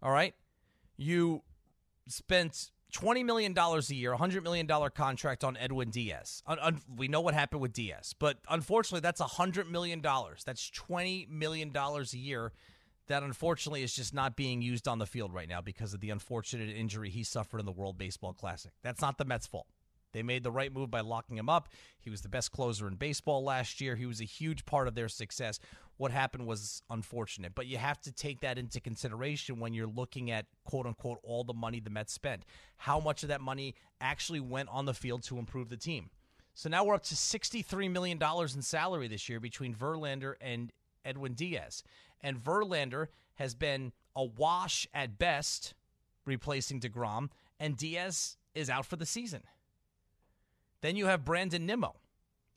All 0.02 0.12
right? 0.12 0.34
You 0.96 1.42
spent 2.06 2.70
$20 2.92 3.24
million 3.24 3.56
a 3.56 3.94
year, 3.94 4.14
$100 4.14 4.42
million 4.42 4.66
contract 4.94 5.44
on 5.44 5.56
Edwin 5.56 5.90
Diaz. 5.90 6.42
Un- 6.46 6.58
un- 6.60 6.80
we 6.96 7.08
know 7.08 7.20
what 7.20 7.34
happened 7.34 7.62
with 7.62 7.72
Diaz, 7.72 8.14
but 8.18 8.38
unfortunately, 8.48 9.00
that's 9.00 9.20
$100 9.20 9.70
million. 9.70 10.00
That's 10.02 10.70
$20 10.70 11.28
million 11.28 11.72
a 11.76 12.16
year 12.16 12.52
that 13.08 13.22
unfortunately 13.22 13.82
is 13.82 13.92
just 13.92 14.14
not 14.14 14.36
being 14.36 14.62
used 14.62 14.86
on 14.86 14.98
the 14.98 15.06
field 15.06 15.34
right 15.34 15.48
now 15.48 15.60
because 15.60 15.94
of 15.94 16.00
the 16.00 16.10
unfortunate 16.10 16.68
injury 16.68 17.10
he 17.10 17.24
suffered 17.24 17.58
in 17.58 17.66
the 17.66 17.72
World 17.72 17.98
Baseball 17.98 18.32
Classic. 18.32 18.70
That's 18.82 19.00
not 19.00 19.18
the 19.18 19.24
Mets' 19.24 19.46
fault. 19.46 19.66
They 20.12 20.22
made 20.22 20.42
the 20.42 20.50
right 20.50 20.72
move 20.72 20.90
by 20.90 21.00
locking 21.00 21.38
him 21.38 21.48
up. 21.48 21.68
He 21.98 22.10
was 22.10 22.20
the 22.22 22.28
best 22.28 22.52
closer 22.52 22.88
in 22.88 22.96
baseball 22.96 23.44
last 23.44 23.80
year. 23.80 23.96
He 23.96 24.06
was 24.06 24.20
a 24.20 24.24
huge 24.24 24.64
part 24.66 24.88
of 24.88 24.94
their 24.94 25.08
success. 25.08 25.60
What 25.96 26.10
happened 26.10 26.46
was 26.46 26.82
unfortunate, 26.88 27.54
but 27.54 27.66
you 27.66 27.76
have 27.76 28.00
to 28.02 28.12
take 28.12 28.40
that 28.40 28.58
into 28.58 28.80
consideration 28.80 29.60
when 29.60 29.74
you're 29.74 29.86
looking 29.86 30.30
at 30.30 30.46
quote 30.64 30.86
unquote 30.86 31.18
all 31.22 31.44
the 31.44 31.52
money 31.52 31.80
the 31.80 31.90
Mets 31.90 32.12
spent. 32.12 32.44
How 32.78 32.98
much 33.00 33.22
of 33.22 33.28
that 33.28 33.40
money 33.40 33.74
actually 34.00 34.40
went 34.40 34.68
on 34.70 34.86
the 34.86 34.94
field 34.94 35.22
to 35.24 35.38
improve 35.38 35.68
the 35.68 35.76
team? 35.76 36.10
So 36.54 36.68
now 36.68 36.84
we're 36.84 36.94
up 36.94 37.04
to 37.04 37.14
$63 37.14 37.90
million 37.90 38.18
in 38.22 38.62
salary 38.62 39.08
this 39.08 39.28
year 39.28 39.40
between 39.40 39.74
Verlander 39.74 40.34
and 40.40 40.72
Edwin 41.04 41.34
Diaz. 41.34 41.82
And 42.22 42.42
Verlander 42.42 43.06
has 43.34 43.54
been 43.54 43.92
a 44.16 44.24
wash 44.24 44.86
at 44.92 45.18
best, 45.18 45.74
replacing 46.26 46.80
DeGrom, 46.80 47.30
and 47.58 47.76
Diaz 47.76 48.36
is 48.54 48.68
out 48.68 48.86
for 48.86 48.96
the 48.96 49.06
season. 49.06 49.42
Then 50.80 50.96
you 50.96 51.06
have 51.06 51.24
Brandon 51.24 51.66
Nimmo, 51.66 51.96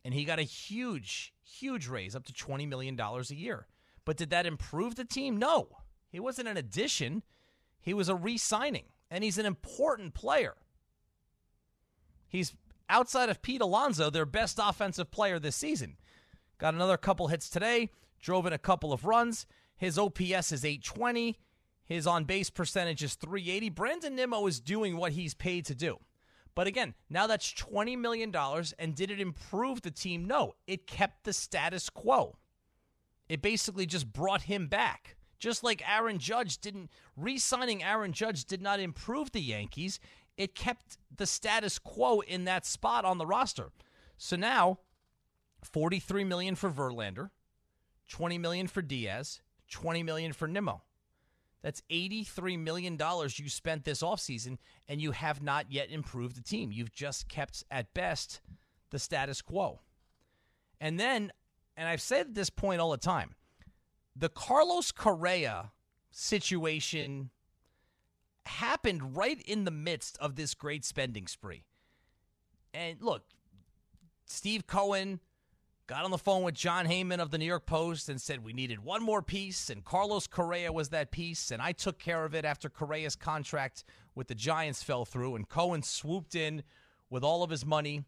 and 0.04 0.14
he 0.14 0.26
got 0.26 0.40
a 0.40 0.44
huge, 0.44 1.34
huge 1.44 1.88
raise 1.88 2.16
up 2.16 2.26
to 2.26 2.34
$20 2.34 2.68
million 2.68 3.00
a 3.00 3.34
year. 3.34 3.68
But 4.06 4.18
did 4.18 4.30
that 4.32 4.46
improve 4.46 4.96
the 4.96 5.06
team? 5.06 5.38
No. 5.38 5.70
He 6.10 6.20
wasn't 6.20 6.48
an 6.48 6.58
addition, 6.58 7.24
he 7.82 7.94
was 7.94 8.08
a 8.08 8.16
re 8.16 8.38
signing, 8.38 8.86
and 9.10 9.24
he's 9.24 9.38
an 9.38 9.46
important 9.46 10.14
player. 10.14 10.56
He's 12.28 12.54
outside 12.90 13.30
of 13.30 13.42
Pete 13.42 13.62
Alonso, 13.62 14.10
their 14.10 14.26
best 14.26 14.60
offensive 14.62 15.12
player 15.12 15.40
this 15.40 15.56
season. 15.56 15.98
Got 16.60 16.76
another 16.76 16.98
couple 16.98 17.28
hits 17.28 17.50
today, 17.50 17.90
drove 18.22 18.46
in 18.46 18.54
a 18.54 18.58
couple 18.58 18.94
of 18.94 19.06
runs. 19.06 19.46
His 19.76 19.98
OPS 19.98 20.52
is 20.52 20.64
820. 20.64 21.40
His 21.86 22.08
on 22.08 22.24
base 22.24 22.50
percentage 22.50 23.04
is 23.04 23.16
380. 23.16 23.70
Brandon 23.70 24.16
Nimmo 24.16 24.48
is 24.48 24.60
doing 24.60 24.96
what 24.96 25.12
he's 25.12 25.34
paid 25.34 25.66
to 25.66 25.76
do. 25.76 26.00
But 26.56 26.68
again, 26.68 26.94
now 27.10 27.28
that's 27.28 27.54
$20 27.54 27.98
million. 27.98 28.34
And 28.80 28.96
did 28.96 29.12
it 29.12 29.20
improve 29.20 29.82
the 29.82 29.92
team? 29.92 30.26
No, 30.26 30.56
it 30.68 30.88
kept 30.88 31.24
the 31.24 31.34
status 31.34 31.90
quo. 31.90 32.38
It 33.28 33.42
basically 33.42 33.86
just 33.86 34.12
brought 34.12 34.44
him 34.44 34.68
back. 34.68 35.16
Just 35.40 35.64
like 35.64 35.84
Aaron 35.90 36.20
Judge 36.20 36.60
didn't, 36.60 36.90
re 37.18 37.38
signing 37.38 37.84
Aaron 37.84 38.14
Judge 38.14 38.46
did 38.46 38.62
not 38.62 38.80
improve 38.80 39.32
the 39.32 39.42
Yankees. 39.42 40.00
It 40.38 40.56
kept 40.56 40.98
the 41.16 41.26
status 41.26 41.80
quo 41.80 42.22
in 42.22 42.46
that 42.46 42.66
spot 42.66 43.06
on 43.06 43.18
the 43.18 43.26
roster. 43.26 43.72
So 44.18 44.36
now, 44.36 44.80
43 45.64 46.24
million 46.24 46.56
for 46.56 46.70
Verlander, 46.70 47.30
20 48.10 48.38
million 48.38 48.68
for 48.68 48.82
Diaz, 48.82 49.42
20 49.70 50.04
million 50.04 50.34
for 50.34 50.48
Nimmo. 50.48 50.82
That's 51.64 51.82
$83 51.90 52.60
million 52.60 53.00
you 53.36 53.50
spent 53.50 53.86
this 53.86 54.04
offseason, 54.04 54.58
and 54.88 55.02
you 55.02 55.12
have 55.12 55.42
not 55.42 55.72
yet 55.72 55.90
improved 55.90 56.36
the 56.36 56.44
team. 56.44 56.72
You've 56.72 56.92
just 56.92 57.30
kept, 57.30 57.64
at 57.72 57.94
best, 57.94 58.42
the 58.92 59.00
status 59.00 59.42
quo. 59.42 59.80
And 60.82 61.00
then, 61.00 61.32
and 61.78 61.88
I've 61.88 62.02
said 62.02 62.36
this 62.36 62.50
point 62.50 62.82
all 62.82 62.92
the 62.92 62.98
time 62.98 63.36
the 64.16 64.30
Carlos 64.30 64.92
Correa 64.92 65.72
situation 66.12 67.32
happened 68.46 69.16
right 69.16 69.42
in 69.42 69.64
the 69.64 69.72
midst 69.72 70.18
of 70.20 70.36
this 70.36 70.54
great 70.54 70.86
spending 70.86 71.28
spree. 71.28 71.64
And 72.74 73.02
look, 73.02 73.24
Steve 74.26 74.68
Cohen 74.68 75.20
got 75.88 76.06
on 76.06 76.12
the 76.12 76.18
phone 76.18 76.44
with 76.44 76.56
Jon 76.56 76.86
Heyman 76.86 77.20
of 77.20 77.32
the 77.32 77.38
New 77.38 77.46
York 77.46 77.66
Post 77.66 78.08
and 78.08 78.22
said 78.22 78.44
we 78.44 78.54
needed 78.54 78.84
one 78.84 79.04
more 79.04 79.22
piece, 79.22 79.70
and 79.70 79.84
Carlos 79.84 80.28
Correa 80.28 80.72
was 80.72 80.90
that 80.90 81.12
piece, 81.12 81.52
and 81.52 81.62
I 81.62 81.74
took 81.74 82.00
care 82.00 82.24
of 82.24 82.34
it 82.34 82.46
after 82.46 82.70
Correa's 82.70 83.16
contract 83.16 83.84
with 84.16 84.28
the 84.28 84.36
Giants 84.36 84.82
fell 84.82 85.04
through, 85.04 85.36
and 85.36 85.48
Cohen 85.48 85.84
swooped 85.84 86.36
in 86.36 86.64
with 87.10 87.24
all 87.24 87.44
of 87.44 87.50
his 87.50 87.66
money, 87.66 88.06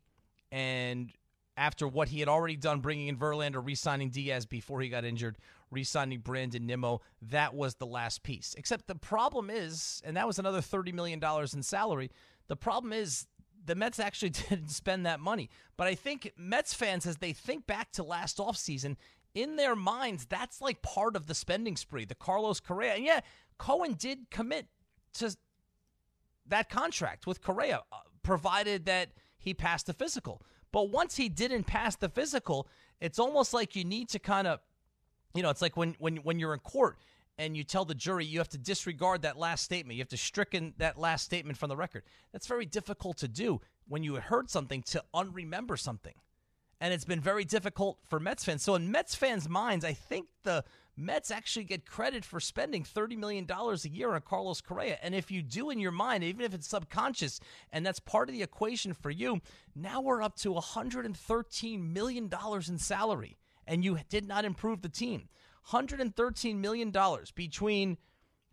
and 0.51 1.11
after 1.57 1.87
what 1.87 2.09
he 2.09 2.19
had 2.19 2.29
already 2.29 2.55
done, 2.55 2.79
bringing 2.79 3.07
in 3.07 3.17
Verlander, 3.17 3.65
re-signing 3.65 4.09
Diaz 4.09 4.45
before 4.45 4.81
he 4.81 4.89
got 4.89 5.05
injured, 5.05 5.37
re-signing 5.71 6.19
Brandon 6.19 6.65
Nimmo, 6.65 7.01
that 7.21 7.53
was 7.53 7.75
the 7.75 7.85
last 7.85 8.23
piece. 8.23 8.55
Except 8.57 8.87
the 8.87 8.95
problem 8.95 9.49
is, 9.49 10.01
and 10.05 10.15
that 10.17 10.27
was 10.27 10.39
another 10.39 10.59
$30 10.59 10.93
million 10.93 11.21
in 11.53 11.63
salary, 11.63 12.11
the 12.47 12.55
problem 12.55 12.93
is 12.93 13.27
the 13.65 13.75
Mets 13.75 13.99
actually 13.99 14.29
didn't 14.49 14.69
spend 14.69 15.05
that 15.05 15.19
money. 15.19 15.49
But 15.77 15.87
I 15.87 15.95
think 15.95 16.31
Mets 16.37 16.73
fans, 16.73 17.05
as 17.05 17.17
they 17.17 17.33
think 17.33 17.67
back 17.67 17.91
to 17.93 18.03
last 18.03 18.37
offseason, 18.37 18.95
in 19.33 19.57
their 19.57 19.75
minds, 19.75 20.25
that's 20.25 20.61
like 20.61 20.81
part 20.81 21.15
of 21.15 21.27
the 21.27 21.35
spending 21.35 21.75
spree, 21.75 22.05
the 22.05 22.15
Carlos 22.15 22.59
Correa. 22.59 22.93
And 22.93 23.03
yeah, 23.03 23.19
Cohen 23.57 23.93
did 23.93 24.29
commit 24.31 24.67
to 25.15 25.35
that 26.47 26.69
contract 26.69 27.27
with 27.27 27.41
Correa, 27.41 27.81
uh, 27.91 27.97
provided 28.23 28.85
that 28.85 29.09
he 29.37 29.53
passed 29.53 29.87
the 29.87 29.93
physical. 29.93 30.41
But 30.71 30.89
once 30.89 31.17
he 31.17 31.29
didn't 31.29 31.65
pass 31.65 31.95
the 31.95 32.09
physical, 32.09 32.67
it's 33.01 33.19
almost 33.19 33.53
like 33.53 33.75
you 33.75 33.83
need 33.83 34.09
to 34.09 34.19
kind 34.19 34.47
of, 34.47 34.59
you 35.33 35.43
know, 35.43 35.49
it's 35.49 35.61
like 35.61 35.75
when 35.75 35.95
when 35.99 36.17
when 36.17 36.39
you're 36.39 36.53
in 36.53 36.59
court 36.59 36.97
and 37.37 37.55
you 37.57 37.63
tell 37.63 37.85
the 37.85 37.95
jury 37.95 38.25
you 38.25 38.39
have 38.39 38.49
to 38.49 38.57
disregard 38.57 39.23
that 39.23 39.37
last 39.37 39.63
statement. 39.63 39.97
You 39.97 40.01
have 40.01 40.09
to 40.09 40.17
stricken 40.17 40.73
that 40.77 40.97
last 40.97 41.25
statement 41.25 41.57
from 41.57 41.69
the 41.69 41.75
record. 41.75 42.03
That's 42.31 42.47
very 42.47 42.65
difficult 42.65 43.17
to 43.17 43.27
do 43.27 43.61
when 43.87 44.03
you 44.03 44.15
heard 44.15 44.49
something 44.49 44.81
to 44.83 45.03
unremember 45.13 45.77
something. 45.77 46.13
And 46.81 46.93
it's 46.93 47.05
been 47.05 47.21
very 47.21 47.45
difficult 47.45 47.99
for 48.07 48.19
Mets 48.19 48.43
fans. 48.43 48.61
So 48.61 48.75
in 48.75 48.91
Mets 48.91 49.15
fans' 49.15 49.47
minds, 49.47 49.85
I 49.85 49.93
think 49.93 50.27
the 50.43 50.63
Mets 50.97 51.31
actually 51.31 51.65
get 51.65 51.85
credit 51.85 52.23
for 52.23 52.39
spending 52.39 52.83
$30 52.83 53.17
million 53.17 53.47
a 53.49 53.87
year 53.87 54.13
on 54.13 54.21
Carlos 54.21 54.61
Correa. 54.61 54.97
And 55.01 55.15
if 55.15 55.31
you 55.31 55.41
do 55.41 55.69
in 55.69 55.79
your 55.79 55.91
mind, 55.91 56.23
even 56.23 56.45
if 56.45 56.53
it's 56.53 56.67
subconscious, 56.67 57.39
and 57.71 57.85
that's 57.85 57.99
part 57.99 58.29
of 58.29 58.35
the 58.35 58.43
equation 58.43 58.93
for 58.93 59.09
you, 59.09 59.41
now 59.75 60.01
we're 60.01 60.21
up 60.21 60.35
to 60.37 60.53
$113 60.53 61.93
million 61.93 62.29
in 62.67 62.77
salary. 62.77 63.37
And 63.67 63.83
you 63.83 63.99
did 64.09 64.27
not 64.27 64.45
improve 64.45 64.81
the 64.81 64.89
team. 64.89 65.27
$113 65.71 66.55
million 66.57 66.93
between 67.33 67.97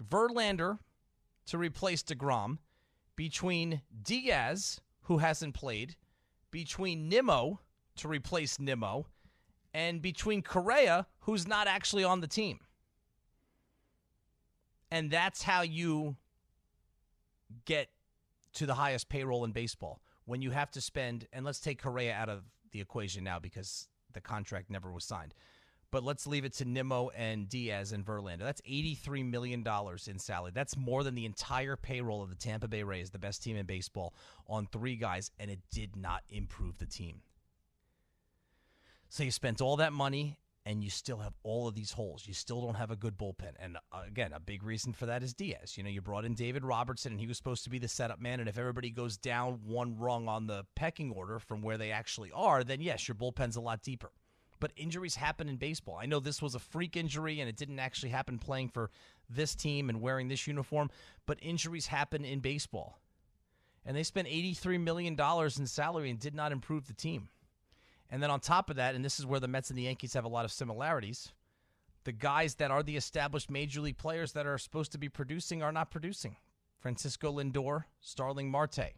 Verlander 0.02 0.78
to 1.46 1.58
replace 1.58 2.02
DeGrom, 2.02 2.58
between 3.16 3.82
Diaz, 4.02 4.80
who 5.02 5.18
hasn't 5.18 5.54
played, 5.54 5.96
between 6.50 7.08
Nimmo 7.08 7.60
to 7.96 8.08
replace 8.08 8.58
Nimmo, 8.58 9.06
and 9.74 10.00
between 10.00 10.42
Correa, 10.42 11.06
who's 11.20 11.46
not 11.46 11.66
actually 11.66 12.04
on 12.04 12.20
the 12.20 12.26
team. 12.26 12.60
And 14.90 15.10
that's 15.10 15.42
how 15.42 15.62
you 15.62 16.16
get 17.64 17.88
to 18.54 18.66
the 18.66 18.74
highest 18.74 19.08
payroll 19.08 19.44
in 19.44 19.52
baseball 19.52 20.00
when 20.24 20.42
you 20.42 20.50
have 20.50 20.70
to 20.72 20.80
spend, 20.80 21.26
and 21.32 21.44
let's 21.44 21.60
take 21.60 21.82
Correa 21.82 22.14
out 22.14 22.28
of 22.28 22.44
the 22.70 22.80
equation 22.80 23.24
now 23.24 23.38
because 23.38 23.88
the 24.12 24.20
contract 24.20 24.70
never 24.70 24.90
was 24.90 25.04
signed 25.04 25.34
but 25.92 26.02
let's 26.02 26.26
leave 26.26 26.44
it 26.44 26.54
to 26.54 26.64
Nimmo 26.64 27.10
and 27.10 27.48
Diaz 27.48 27.92
and 27.92 28.04
Verlander. 28.04 28.40
That's 28.40 28.62
$83 28.62 29.30
million 29.30 29.64
in 30.06 30.18
salary. 30.18 30.50
That's 30.52 30.76
more 30.76 31.04
than 31.04 31.14
the 31.14 31.26
entire 31.26 31.76
payroll 31.76 32.22
of 32.22 32.30
the 32.30 32.34
Tampa 32.34 32.66
Bay 32.66 32.82
Rays, 32.82 33.10
the 33.10 33.18
best 33.18 33.42
team 33.44 33.56
in 33.56 33.66
baseball, 33.66 34.14
on 34.48 34.66
three 34.66 34.96
guys, 34.96 35.30
and 35.38 35.50
it 35.50 35.60
did 35.70 35.94
not 35.94 36.22
improve 36.30 36.78
the 36.78 36.86
team. 36.86 37.20
So 39.10 39.22
you 39.22 39.30
spent 39.30 39.60
all 39.60 39.76
that 39.76 39.92
money 39.92 40.38
and 40.64 40.82
you 40.82 40.88
still 40.88 41.18
have 41.18 41.34
all 41.42 41.68
of 41.68 41.74
these 41.74 41.92
holes. 41.92 42.24
You 42.26 42.32
still 42.32 42.62
don't 42.62 42.76
have 42.76 42.90
a 42.90 42.96
good 42.96 43.18
bullpen. 43.18 43.52
And 43.60 43.76
uh, 43.92 44.02
again, 44.06 44.32
a 44.32 44.40
big 44.40 44.62
reason 44.62 44.94
for 44.94 45.04
that 45.06 45.22
is 45.22 45.34
Diaz. 45.34 45.76
You 45.76 45.82
know, 45.82 45.90
you 45.90 46.00
brought 46.00 46.24
in 46.24 46.34
David 46.34 46.64
Robertson 46.64 47.12
and 47.12 47.20
he 47.20 47.26
was 47.26 47.36
supposed 47.36 47.64
to 47.64 47.70
be 47.70 47.78
the 47.78 47.88
setup 47.88 48.20
man. 48.20 48.40
And 48.40 48.48
if 48.48 48.56
everybody 48.56 48.88
goes 48.88 49.18
down 49.18 49.60
one 49.66 49.98
rung 49.98 50.28
on 50.28 50.46
the 50.46 50.64
pecking 50.74 51.10
order 51.10 51.38
from 51.38 51.60
where 51.60 51.76
they 51.76 51.90
actually 51.90 52.30
are, 52.32 52.64
then 52.64 52.80
yes, 52.80 53.06
your 53.06 53.16
bullpen's 53.16 53.56
a 53.56 53.60
lot 53.60 53.82
deeper 53.82 54.12
but 54.62 54.70
injuries 54.76 55.16
happen 55.16 55.48
in 55.48 55.56
baseball. 55.56 55.98
I 56.00 56.06
know 56.06 56.20
this 56.20 56.40
was 56.40 56.54
a 56.54 56.60
freak 56.60 56.96
injury 56.96 57.40
and 57.40 57.48
it 57.48 57.56
didn't 57.56 57.80
actually 57.80 58.10
happen 58.10 58.38
playing 58.38 58.68
for 58.68 58.90
this 59.28 59.56
team 59.56 59.88
and 59.88 60.00
wearing 60.00 60.28
this 60.28 60.46
uniform, 60.46 60.88
but 61.26 61.36
injuries 61.42 61.88
happen 61.88 62.24
in 62.24 62.38
baseball. 62.38 63.00
And 63.84 63.96
they 63.96 64.04
spent 64.04 64.28
$83 64.28 64.80
million 64.80 65.18
in 65.18 65.66
salary 65.66 66.10
and 66.10 66.20
did 66.20 66.36
not 66.36 66.52
improve 66.52 66.86
the 66.86 66.92
team. 66.92 67.28
And 68.08 68.22
then 68.22 68.30
on 68.30 68.38
top 68.38 68.70
of 68.70 68.76
that, 68.76 68.94
and 68.94 69.04
this 69.04 69.18
is 69.18 69.26
where 69.26 69.40
the 69.40 69.48
Mets 69.48 69.68
and 69.68 69.76
the 69.76 69.82
Yankees 69.82 70.14
have 70.14 70.24
a 70.24 70.28
lot 70.28 70.44
of 70.44 70.52
similarities, 70.52 71.32
the 72.04 72.12
guys 72.12 72.54
that 72.54 72.70
are 72.70 72.84
the 72.84 72.96
established 72.96 73.50
major 73.50 73.80
league 73.80 73.98
players 73.98 74.30
that 74.34 74.46
are 74.46 74.58
supposed 74.58 74.92
to 74.92 74.98
be 74.98 75.08
producing 75.08 75.60
are 75.60 75.72
not 75.72 75.90
producing. 75.90 76.36
Francisco 76.78 77.32
Lindor, 77.32 77.86
Starling 78.00 78.48
Marte, 78.48 78.92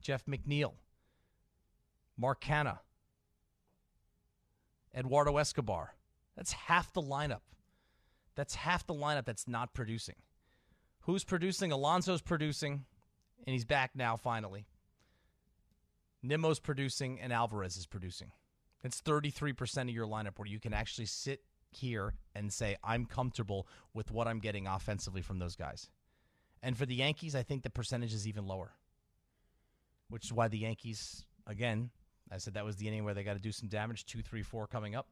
Jeff 0.00 0.26
McNeil, 0.26 0.74
Mark 2.16 2.40
Canha, 2.40 2.78
Eduardo 4.98 5.36
Escobar. 5.36 5.94
That's 6.36 6.52
half 6.52 6.92
the 6.92 7.02
lineup. 7.02 7.40
That's 8.34 8.54
half 8.56 8.86
the 8.86 8.94
lineup 8.94 9.24
that's 9.24 9.48
not 9.48 9.74
producing. 9.74 10.16
Who's 11.02 11.24
producing? 11.24 11.72
Alonso's 11.72 12.20
producing, 12.20 12.84
and 13.46 13.54
he's 13.54 13.64
back 13.64 13.92
now 13.94 14.16
finally. 14.16 14.66
Nimmo's 16.22 16.58
producing, 16.58 17.20
and 17.20 17.32
Alvarez 17.32 17.76
is 17.76 17.86
producing. 17.86 18.32
It's 18.82 19.00
33% 19.00 19.82
of 19.82 19.90
your 19.90 20.06
lineup 20.06 20.38
where 20.38 20.48
you 20.48 20.60
can 20.60 20.74
actually 20.74 21.06
sit 21.06 21.42
here 21.70 22.14
and 22.34 22.52
say, 22.52 22.76
I'm 22.82 23.06
comfortable 23.06 23.66
with 23.94 24.10
what 24.10 24.26
I'm 24.26 24.38
getting 24.38 24.66
offensively 24.66 25.22
from 25.22 25.38
those 25.38 25.56
guys. 25.56 25.90
And 26.62 26.76
for 26.76 26.86
the 26.86 26.94
Yankees, 26.94 27.34
I 27.34 27.42
think 27.42 27.62
the 27.62 27.70
percentage 27.70 28.14
is 28.14 28.26
even 28.26 28.46
lower, 28.46 28.72
which 30.08 30.24
is 30.24 30.32
why 30.32 30.48
the 30.48 30.58
Yankees, 30.58 31.24
again, 31.46 31.90
I 32.30 32.38
said 32.38 32.54
that 32.54 32.64
was 32.64 32.76
the 32.76 32.88
inning 32.88 33.04
where 33.04 33.14
they 33.14 33.24
got 33.24 33.34
to 33.34 33.38
do 33.38 33.52
some 33.52 33.68
damage. 33.68 34.04
Two, 34.06 34.22
three, 34.22 34.42
four 34.42 34.66
coming 34.66 34.94
up. 34.94 35.08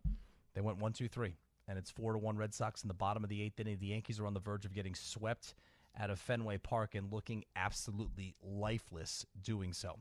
They 0.54 0.60
went 0.60 0.78
one, 0.78 0.92
two, 0.92 1.08
three, 1.08 1.36
and 1.68 1.78
it's 1.78 1.90
four 1.90 2.12
to 2.12 2.18
one 2.18 2.36
Red 2.36 2.54
Sox 2.54 2.82
in 2.82 2.88
the 2.88 2.94
bottom 2.94 3.22
of 3.22 3.30
the 3.30 3.42
eighth 3.42 3.58
inning. 3.60 3.78
The 3.78 3.88
Yankees 3.88 4.20
are 4.20 4.26
on 4.26 4.34
the 4.34 4.40
verge 4.40 4.64
of 4.64 4.72
getting 4.72 4.94
swept 4.94 5.54
out 5.98 6.10
of 6.10 6.18
Fenway 6.18 6.58
Park 6.58 6.94
and 6.94 7.12
looking 7.12 7.44
absolutely 7.54 8.34
lifeless 8.42 9.24
doing 9.42 9.72
so. 9.72 9.98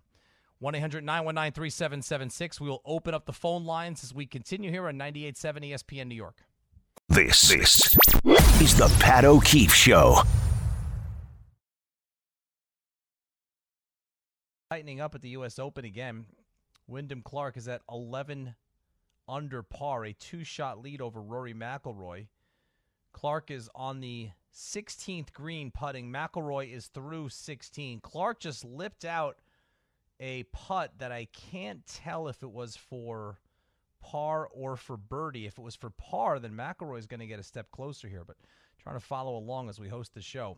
1 0.60 0.76
800 0.76 1.04
919 1.04 1.54
3776. 1.54 2.62
We 2.62 2.70
will 2.70 2.82
open 2.86 3.14
up 3.14 3.26
the 3.26 3.34
phone 3.34 3.66
lines 3.66 4.04
as 4.04 4.14
we 4.14 4.26
continue 4.26 4.72
here 4.72 4.88
on 4.88 4.98
98.7 4.98 5.72
ESPN 5.72 6.08
New 6.08 6.16
York. 6.16 6.38
This, 7.10 7.50
this 7.50 7.96
is 8.62 8.78
the 8.78 8.94
Pat 9.00 9.26
O'Keefe 9.26 9.74
Show. 9.74 10.22
Tightening 14.72 15.00
up 15.02 15.14
at 15.14 15.22
the 15.22 15.30
U.S. 15.30 15.60
Open 15.60 15.86
again. 15.86 16.26
Wyndham 16.88 17.22
Clark 17.22 17.58
is 17.58 17.68
at 17.68 17.82
11 17.90 18.56
under 19.28 19.64
par, 19.64 20.06
a 20.06 20.14
two 20.14 20.44
shot 20.44 20.82
lead 20.82 21.02
over 21.02 21.22
Rory 21.22 21.54
McIlroy. 21.54 22.28
Clark 23.12 23.50
is 23.50 23.70
on 23.74 24.02
the 24.02 24.30
16th 24.54 25.34
green 25.34 25.72
putting. 25.72 26.12
McIlroy 26.12 26.74
is 26.74 26.88
through 26.88 27.30
16. 27.30 28.00
Clark 28.02 28.40
just 28.40 28.64
lipped 28.64 29.06
out 29.06 29.38
a 30.20 30.44
putt 30.54 30.94
that 31.00 31.12
I 31.12 31.28
can't 31.52 31.86
tell 31.88 32.28
if 32.28 32.44
it 32.44 32.52
was 32.52 32.76
for 32.76 33.40
par 34.02 34.48
or 34.52 34.78
for 34.78 34.98
birdie. 34.98 35.46
If 35.46 35.58
it 35.58 35.62
was 35.62 35.76
for 35.76 35.90
par, 35.90 36.40
then 36.40 36.52
McIlroy 36.52 37.00
is 37.00 37.08
going 37.08 37.20
to 37.20 37.28
get 37.28 37.40
a 37.40 37.44
step 37.44 37.72
closer 37.72 38.08
here. 38.08 38.24
But 38.26 38.38
trying 38.82 38.96
to 38.96 39.06
follow 39.06 39.36
along 39.36 39.70
as 39.70 39.80
we 39.80 39.90
host 39.90 40.14
the 40.14 40.22
show. 40.22 40.58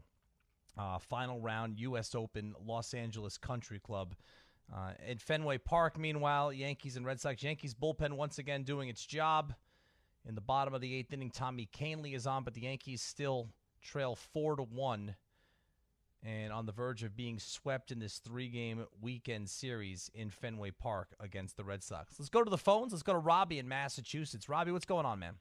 Uh, 0.77 0.99
final 0.99 1.39
round, 1.39 1.79
U.S. 1.79 2.13
Open, 2.13 2.53
Los 2.63 2.93
Angeles 2.93 3.37
Country 3.37 3.79
Club. 3.79 4.13
Uh, 4.73 4.91
at 5.07 5.21
Fenway 5.21 5.57
Park, 5.57 5.97
meanwhile, 5.97 6.51
Yankees 6.51 6.97
and 6.97 7.05
Red 7.05 7.21
Sox. 7.21 7.41
Yankees 7.41 7.73
bullpen 7.73 8.13
once 8.13 8.37
again 8.37 8.63
doing 8.63 8.89
its 8.89 9.05
job. 9.05 9.53
In 10.27 10.35
the 10.35 10.41
bottom 10.41 10.73
of 10.73 10.81
the 10.81 10.93
eighth 10.93 11.13
inning, 11.13 11.31
Tommy 11.31 11.69
Kahnle 11.71 12.13
is 12.13 12.27
on, 12.27 12.43
but 12.43 12.53
the 12.53 12.61
Yankees 12.61 13.01
still 13.01 13.47
trail 13.81 14.15
four 14.15 14.57
to 14.57 14.63
one, 14.63 15.15
and 16.21 16.51
on 16.51 16.65
the 16.65 16.73
verge 16.73 17.03
of 17.03 17.15
being 17.15 17.39
swept 17.39 17.91
in 17.91 17.99
this 17.99 18.17
three-game 18.17 18.85
weekend 19.01 19.49
series 19.49 20.11
in 20.13 20.29
Fenway 20.29 20.71
Park 20.71 21.15
against 21.21 21.55
the 21.55 21.63
Red 21.63 21.81
Sox. 21.81 22.19
Let's 22.19 22.27
go 22.27 22.43
to 22.43 22.49
the 22.49 22.57
phones. 22.57 22.91
Let's 22.91 23.03
go 23.03 23.13
to 23.13 23.19
Robbie 23.19 23.59
in 23.59 23.69
Massachusetts. 23.69 24.49
Robbie, 24.49 24.73
what's 24.73 24.85
going 24.85 25.05
on, 25.05 25.19
man? 25.19 25.35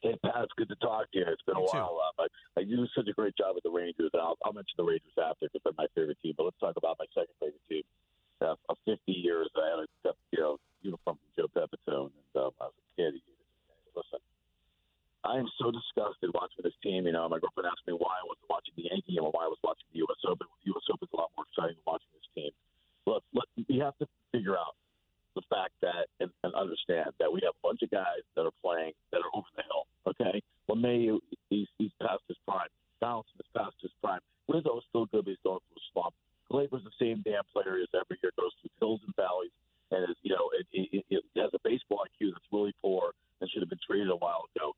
Hey 0.00 0.14
Pat, 0.24 0.44
it's 0.44 0.52
good 0.56 0.68
to 0.68 0.76
talk 0.76 1.10
to 1.10 1.18
you. 1.18 1.24
It's 1.26 1.42
been 1.42 1.56
You 1.56 1.64
a 1.64 1.74
while. 1.74 2.00
Uh, 2.20 2.26
but 2.54 2.68
you 2.68 2.76
do 2.76 2.86
such 2.94 3.08
a 3.08 3.12
great 3.12 3.36
job 3.36 3.56
with 3.56 3.64
the 3.64 3.70
Rangers, 3.70 4.10
and 4.12 4.22
I'll, 4.22 4.38
I'll 4.44 4.52
mention 4.52 4.74
the 4.76 4.84
Rangers 4.84 5.10
after 5.18 5.48
because 5.50 5.60
they're 5.64 5.72
my 5.76 5.86
favorite 5.96 6.18
team. 6.22 6.34
But 6.36 6.44
let's 6.44 6.58
talk 6.60 6.76
about 6.76 6.96
my 7.00 7.06
second 7.14 7.34
favorite 7.40 7.60
team. 7.68 7.82
Uh, 8.40 8.54
of 8.68 8.76
50 8.86 9.00
years, 9.10 9.50
I 9.56 9.66
had 9.66 9.80
a 9.82 10.14
you 10.30 10.40
know 10.40 10.56
uniform 10.82 11.18
from 11.18 11.30
Joe 11.34 11.50
Pepitone, 11.50 12.14
and 12.14 12.32
um, 12.38 12.52
I 12.60 12.70
was 12.70 12.78
a 12.78 12.88
kid. 12.94 13.18
Listen, 13.96 14.22
I 15.24 15.42
am 15.42 15.50
so 15.58 15.74
disgusted 15.74 16.30
watching 16.30 16.62
this 16.62 16.78
team. 16.82 17.06
You 17.06 17.12
know, 17.12 17.26
my 17.28 17.42
girlfriend 17.42 17.66
asked 17.66 17.86
me 17.86 17.98
why 17.98 18.14
I 18.14 18.24
wasn't 18.24 18.46
watching 18.46 18.74
the 18.78 18.86
Yankee 18.86 19.18
game 19.18 19.26
or 19.26 19.34
why 19.34 19.44
I 19.44 19.50
was 19.50 19.58
watching 19.66 19.90
the 19.90 19.98
U.S. 20.06 20.22
Open. 20.22 20.46
The 20.62 20.70
U.S. 20.70 20.86
Open 20.86 21.10
is 21.10 21.14
a 21.14 21.18
lot 21.18 21.34
more 21.34 21.46
exciting 21.50 21.74
than 21.74 21.86
watching 21.86 22.12
this 22.14 22.30
team. 22.38 22.52
Look, 23.10 23.26
look, 23.34 23.48
we 23.66 23.82
have 23.82 23.98
to 23.98 24.06
figure 24.30 24.54
out 24.54 24.78
the 25.34 25.42
fact 25.50 25.74
that 25.82 26.06
and, 26.18 26.30
and 26.42 26.54
understand 26.54 27.10
that 27.18 27.30
we 27.30 27.42
have 27.42 27.54
a 27.58 27.62
bunch 27.62 27.82
of 27.82 27.90
guys 27.90 28.22
that 28.34 28.42
are 28.46 28.54
playing 28.62 28.94
that 29.10 29.22
are 29.22 29.32
over 29.34 29.46
the 29.54 29.62
hill. 29.66 29.86
Okay, 30.06 30.42
LeMahieu, 30.70 31.18
he's 31.50 31.68
he's 31.78 31.94
past 32.02 32.22
his 32.26 32.38
prime. 32.46 32.70
Donaldson 33.00 33.38
is 33.38 33.50
past 33.54 33.76
his 33.82 33.92
prime. 34.02 34.20
Rizzo 34.48 34.78
is 34.78 34.84
still 34.88 35.06
good, 35.06 35.26
but 35.26 35.30
he's 35.30 35.44
going 35.46 35.62
through 35.62 35.78
a 35.78 35.86
slump. 35.92 36.14
Gleyber's 36.50 36.82
the 36.82 36.96
same 36.98 37.22
damn 37.22 37.44
player 37.52 37.76
he 37.76 37.84
is 37.84 37.92
every 37.94 38.18
year. 38.22 38.32
Goes 38.34 38.50
through 38.58 38.74
hills 38.80 39.00
and 39.06 39.14
valleys, 39.14 39.54
and 39.90 40.10
is 40.10 40.16
you 40.22 40.34
know 40.34 40.50
it, 40.58 40.66
it, 40.72 41.04
it, 41.10 41.22
it 41.22 41.40
has 41.40 41.50
a 41.54 41.62
baseball 41.62 42.02
IQ 42.02 42.34
that's 42.34 42.50
really 42.50 42.74
poor 42.82 43.12
and 43.40 43.50
should 43.50 43.62
have 43.62 43.70
been 43.70 43.84
traded 43.86 44.10
a 44.10 44.16
while 44.16 44.48
ago. 44.56 44.74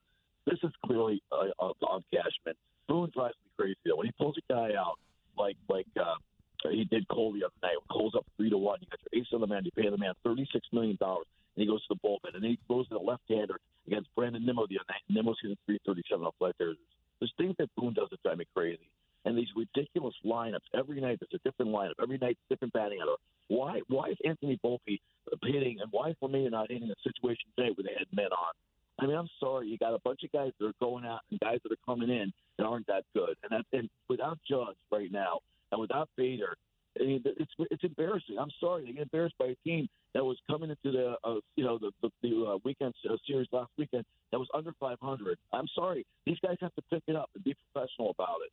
This 0.46 0.58
is 0.62 0.72
clearly 0.84 1.22
uh, 1.32 1.54
uh, 1.58 1.72
on 1.86 2.04
Cashman. 2.12 2.56
Boone 2.88 3.10
drives 3.14 3.36
me 3.44 3.50
crazy 3.56 3.80
though. 3.86 3.96
When 3.96 4.06
he 4.06 4.12
pulls 4.12 4.36
a 4.36 4.52
guy 4.52 4.74
out 4.76 4.98
like 5.38 5.56
like 5.68 5.86
uh, 5.96 6.20
he 6.68 6.84
did 6.84 7.08
Cole 7.08 7.32
the 7.32 7.44
other 7.44 7.54
night. 7.62 7.76
Cole's 7.90 8.14
up 8.14 8.26
three 8.36 8.50
to 8.50 8.58
one. 8.58 8.78
You 8.80 8.86
got 8.90 9.00
your 9.10 9.22
ace 9.22 9.28
on 9.32 9.40
the 9.40 9.46
man. 9.46 9.64
You 9.64 9.70
pay 9.72 9.88
the 9.88 9.98
man 9.98 10.14
thirty 10.24 10.46
six 10.52 10.66
million 10.72 10.96
dollars, 11.00 11.26
and 11.56 11.62
he 11.62 11.68
goes 11.68 11.82
to 11.86 11.94
the 11.94 12.00
bullpen, 12.06 12.34
and 12.34 12.42
then 12.42 12.50
he 12.50 12.58
throws 12.66 12.88
to 12.88 12.94
the 12.94 13.00
left 13.00 13.22
hander 13.28 13.58
against 13.86 14.14
Brandon 14.14 14.44
Nimmo 14.44 14.66
the 14.66 14.78
other 14.78 14.88
night. 14.88 15.02
Nimmo's 15.08 15.38
hitting 15.40 15.56
three 15.66 15.78
thirty 15.86 16.02
seven 16.10 16.26
off 16.26 16.34
flat 16.38 16.54
there. 16.58 16.74
There's 17.20 17.32
things 17.36 17.54
that 17.58 17.68
Boone 17.76 17.94
does 17.94 18.08
that 18.10 18.22
drive 18.22 18.38
me 18.38 18.46
crazy, 18.54 18.90
and 19.24 19.36
these 19.36 19.48
ridiculous 19.56 20.14
lineups 20.24 20.68
every 20.74 21.00
night. 21.00 21.20
There's 21.20 21.40
a 21.40 21.48
different 21.48 21.72
lineup 21.72 22.00
every 22.02 22.18
night, 22.18 22.38
different 22.48 22.72
batting 22.72 23.00
order. 23.00 23.16
Why? 23.48 23.80
Why 23.88 24.10
is 24.10 24.18
Anthony 24.24 24.58
Volpe 24.64 25.00
hitting, 25.42 25.78
and 25.80 25.90
why 25.90 26.10
is 26.10 26.16
Lemay 26.22 26.50
not 26.50 26.70
hitting 26.70 26.90
a 26.90 27.00
situation 27.02 27.44
today 27.56 27.70
where 27.74 27.84
they 27.84 27.96
had 27.98 28.08
men 28.12 28.32
on? 28.32 28.52
I 28.98 29.06
mean, 29.06 29.16
I'm 29.16 29.28
sorry, 29.38 29.68
you 29.68 29.78
got 29.78 29.94
a 29.94 29.98
bunch 30.04 30.24
of 30.24 30.32
guys 30.32 30.52
that 30.58 30.66
are 30.66 30.74
going 30.78 31.06
out 31.06 31.20
and 31.30 31.40
guys 31.40 31.58
that 31.62 31.72
are 31.72 31.86
coming 31.86 32.10
in 32.10 32.32
that 32.58 32.64
aren't 32.64 32.86
that 32.88 33.04
good, 33.14 33.34
and 33.42 33.50
that, 33.50 33.78
and 33.78 33.88
without 34.08 34.38
Judge 34.46 34.76
right 34.92 35.10
now, 35.10 35.40
and 35.72 35.80
without 35.80 36.08
Bader, 36.16 36.56
I 37.00 37.04
mean, 37.04 37.22
it's 37.24 37.52
it's 37.70 37.84
embarrassing. 37.84 38.36
I'm 38.38 38.50
sorry, 38.60 38.84
they 38.84 38.92
get 38.92 39.02
embarrassed 39.02 39.38
by 39.38 39.46
a 39.46 39.54
team 39.64 39.88
that 40.12 40.24
was 40.24 40.36
coming 40.50 40.70
into 40.70 40.90
the 40.90 41.14
uh, 41.22 41.36
you 41.56 41.64
know 41.64 41.78
the 41.78 41.92
the, 42.02 42.10
the 42.22 42.44
uh, 42.44 42.58
weekend 42.64 42.94
uh, 43.08 43.16
series 43.26 43.46
last 43.52 43.70
weekend 43.78 44.04
that 44.32 44.38
was 44.38 44.48
under 44.52 44.72
500. 44.80 45.38
I'm 45.60 45.68
sorry, 45.74 46.06
these 46.26 46.38
guys 46.42 46.56
have 46.60 46.74
to 46.74 46.82
pick 46.90 47.02
it 47.06 47.16
up 47.16 47.30
and 47.34 47.44
be 47.44 47.54
professional 47.72 48.10
about 48.10 48.38
it. 48.44 48.52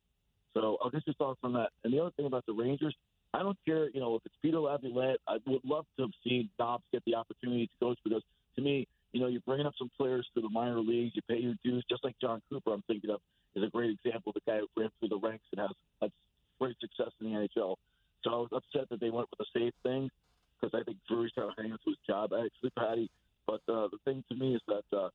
So 0.54 0.78
I'll 0.84 0.90
get 0.90 1.04
your 1.06 1.16
thoughts 1.16 1.40
on 1.44 1.54
that. 1.54 1.70
And 1.84 1.94
the 1.94 2.00
other 2.00 2.12
thing 2.18 2.26
about 2.26 2.46
the 2.46 2.54
Rangers, 2.54 2.96
I 3.34 3.40
don't 3.44 3.58
care, 3.66 3.90
you 3.90 4.00
know, 4.00 4.16
if 4.16 4.22
it's 4.26 4.36
Peter 4.42 4.60
Laviolette, 4.60 5.18
I 5.28 5.38
would 5.46 5.64
love 5.64 5.86
to 5.98 6.04
have 6.04 6.12
seen 6.24 6.50
Dobbs 6.58 6.84
get 6.92 7.04
the 7.06 7.16
opportunity 7.16 7.68
to 7.68 7.86
coach 7.86 7.98
because 8.04 8.24
to 8.56 8.62
me, 8.62 8.88
you 9.14 9.22
know, 9.22 9.28
you're 9.28 9.42
bringing 9.46 9.66
up 9.66 9.74
some 9.78 9.90
players 9.98 10.28
to 10.36 10.42
the 10.42 10.50
minor 10.50 10.80
leagues, 10.80 11.16
you 11.16 11.22
pay 11.28 11.38
your 11.38 11.56
dues, 11.64 11.84
just 11.90 12.04
like 12.04 12.16
Jon 12.22 12.42
Cooper. 12.50 12.74
I'm 12.74 12.84
thinking 12.88 13.10
of 13.10 13.22
is 13.56 13.64
a 13.64 13.70
great 13.70 13.92
example 13.92 14.32
of 14.32 14.36
the 14.36 14.52
guy 14.52 14.60
who 14.60 14.68
ran 14.80 14.90
through 15.00 15.10
the 15.10 15.18
ranks 15.18 15.46
and 15.52 15.62
has, 15.62 15.72
has 16.02 16.12
great 16.60 16.76
success 16.80 17.12
in 17.20 17.32
the 17.32 17.34
NHL. 17.34 17.76
So 18.24 18.30
I 18.30 18.38
was 18.38 18.50
upset 18.54 18.90
that 18.90 19.00
they 19.00 19.10
went 19.10 19.28
with 19.32 19.48
a 19.48 19.50
safe 19.58 19.74
thing 19.84 20.10
because 20.60 20.78
I 20.80 20.84
think 20.84 20.98
Drury's 21.08 21.32
to 21.34 21.50
hang 21.58 21.72
on 21.72 21.80
to 21.80 21.90
his 21.90 21.98
job, 22.06 22.32
actually, 22.34 22.72
Patty. 22.78 23.10
But 23.46 23.62
uh, 23.70 23.88
the 23.90 23.98
thing 24.06 24.24
to 24.30 24.36
me 24.36 24.56
is 24.56 24.62
that, 24.68 24.86
uh, 24.96 25.10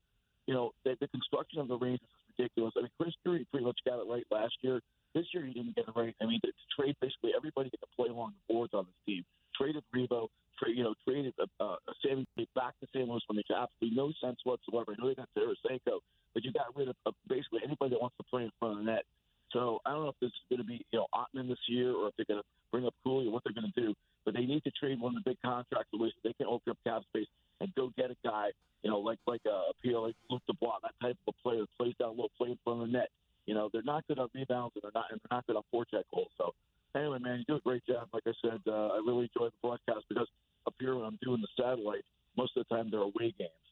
you 0.46 0.54
know, 0.54 0.72
the, 0.84 0.96
the 1.00 1.08
construction 1.08 1.60
of 1.60 1.68
the 1.68 1.76
Rangers 1.76 2.00
is 2.02 2.34
ridiculous. 2.38 2.74
I 2.76 2.82
mean, 2.82 2.94
Chris 2.98 3.14
Drury 3.24 3.46
pretty 3.50 3.66
much 3.66 3.78
got 3.84 4.00
it 4.00 4.08
right 4.08 4.24
last 4.30 4.54
year. 4.62 4.80
This 5.14 5.26
year 5.34 5.44
he 5.44 5.52
didn't 5.52 5.76
get 5.76 5.86
it 5.88 5.94
right. 5.94 6.14
I 6.22 6.26
mean, 6.26 6.40
to, 6.40 6.48
to 6.48 6.66
trade 6.78 6.96
basically 7.00 7.32
everybody 7.36 7.68
that 7.70 7.78
can 7.78 7.92
play 7.94 8.08
along 8.08 8.32
the 8.32 8.54
boards 8.54 8.72
on 8.72 8.86
this 8.86 9.00
team. 9.04 9.24
Traded 9.54 9.84
Revo, 9.94 10.28
trade, 10.58 10.76
you 10.76 10.84
know, 10.84 10.94
traded 11.04 11.34
uh, 11.38 11.46
uh, 11.60 11.76
Sammy 12.02 12.26
back 12.54 12.72
to 12.80 12.86
St. 12.94 13.06
Louis 13.06 13.20
when 13.26 13.36
makes 13.36 13.50
absolutely 13.50 13.96
no 13.96 14.12
sense 14.22 14.40
whatsoever. 14.44 14.96
I 14.96 15.02
know 15.02 15.08
they 15.08 15.14
got 15.14 15.28
Tarasenko, 15.36 16.00
but 16.32 16.44
you 16.44 16.52
got 16.52 16.74
rid 16.74 16.88
of, 16.88 16.96
of 17.04 17.14
basically 17.28 17.60
anybody 17.64 17.90
that 17.90 18.00
wants 18.00 18.16
to 18.16 18.24
play 18.24 18.44
in 18.44 18.52
front 18.58 18.78
of 18.78 18.84
the 18.84 18.90
net. 18.90 19.04
So 19.52 19.80
I 19.84 19.92
don't 19.92 20.04
know 20.04 20.08
if 20.08 20.20
this 20.20 20.32
is 20.32 20.44
going 20.48 20.62
to 20.62 20.66
be, 20.66 20.84
you 20.90 20.98
know, 20.98 21.06
Othmann 21.12 21.48
this 21.48 21.60
year 21.68 21.92
or 21.92 22.08
if 22.08 22.14
they're 22.16 22.26
going 22.28 22.40
to 22.40 22.48
bring 22.70 22.86
up 22.86 22.94
Cooley 23.04 23.28
or 23.28 23.32
what 23.32 23.44
they're 23.44 23.52
going 23.52 23.70
to 23.70 23.80
do. 23.80 23.94
But 24.24 24.34
they 24.34 24.46
need 24.46 24.64
to 24.64 24.70
trade 24.70 25.00
one 25.00 25.16
of 25.16 25.22
the 25.22 25.30
big 25.30 25.38
contracts 25.44 25.92
away 25.92 26.08
so 26.08 26.20
they 26.24 26.32
can 26.32 26.46
open 26.46 26.70
up 26.70 26.78
cap 26.84 27.02
space 27.10 27.28
and 27.60 27.74
go 27.74 27.92
get 27.96 28.10
a 28.10 28.16
guy, 28.24 28.48
you 28.82 28.90
know, 28.90 28.98
like 28.98 29.18
like 29.26 29.42
a 29.46 29.70
appeal 29.70 30.06
like 30.06 30.16
Luke 30.30 30.42
DeBlanc, 30.50 30.80
that 30.82 30.94
type 31.02 31.16
of 31.26 31.34
a 31.34 31.42
player 31.42 31.60
that 31.60 31.76
plays 31.76 31.94
down 31.98 32.16
low, 32.16 32.28
play 32.38 32.50
in 32.50 32.58
front 32.64 32.82
of 32.82 32.86
the 32.86 32.92
net. 32.92 33.08
You 33.46 33.54
know, 33.54 33.68
they're 33.72 33.82
not 33.82 34.06
good 34.06 34.18
on 34.18 34.28
rebounds 34.34 34.74
and 35.12 35.20
they're 35.20 35.36
not 35.36 35.46
good 35.46 35.56
on 35.56 35.62
forecheck 35.72 36.04
goals. 36.12 36.32
So 36.36 36.54
anyway, 36.96 37.18
man, 37.20 37.38
you 37.38 37.44
do 37.46 37.56
a 37.56 37.60
great 37.60 37.84
job. 37.86 38.08
Like 38.12 38.24
I 38.26 38.32
said, 38.42 38.60
uh, 38.66 38.96
I 38.96 39.00
really 39.04 39.30
enjoy 39.30 39.48
the 39.48 39.60
broadcast 39.62 40.06
because 40.08 40.28
up 40.66 40.74
here 40.80 40.96
when 40.96 41.04
I'm 41.04 41.18
doing 41.22 41.40
the 41.40 41.52
satellite, 41.56 42.04
most 42.36 42.56
of 42.56 42.64
the 42.64 42.74
time 42.74 42.88
they're 42.90 43.00
away 43.00 43.34
games. 43.38 43.66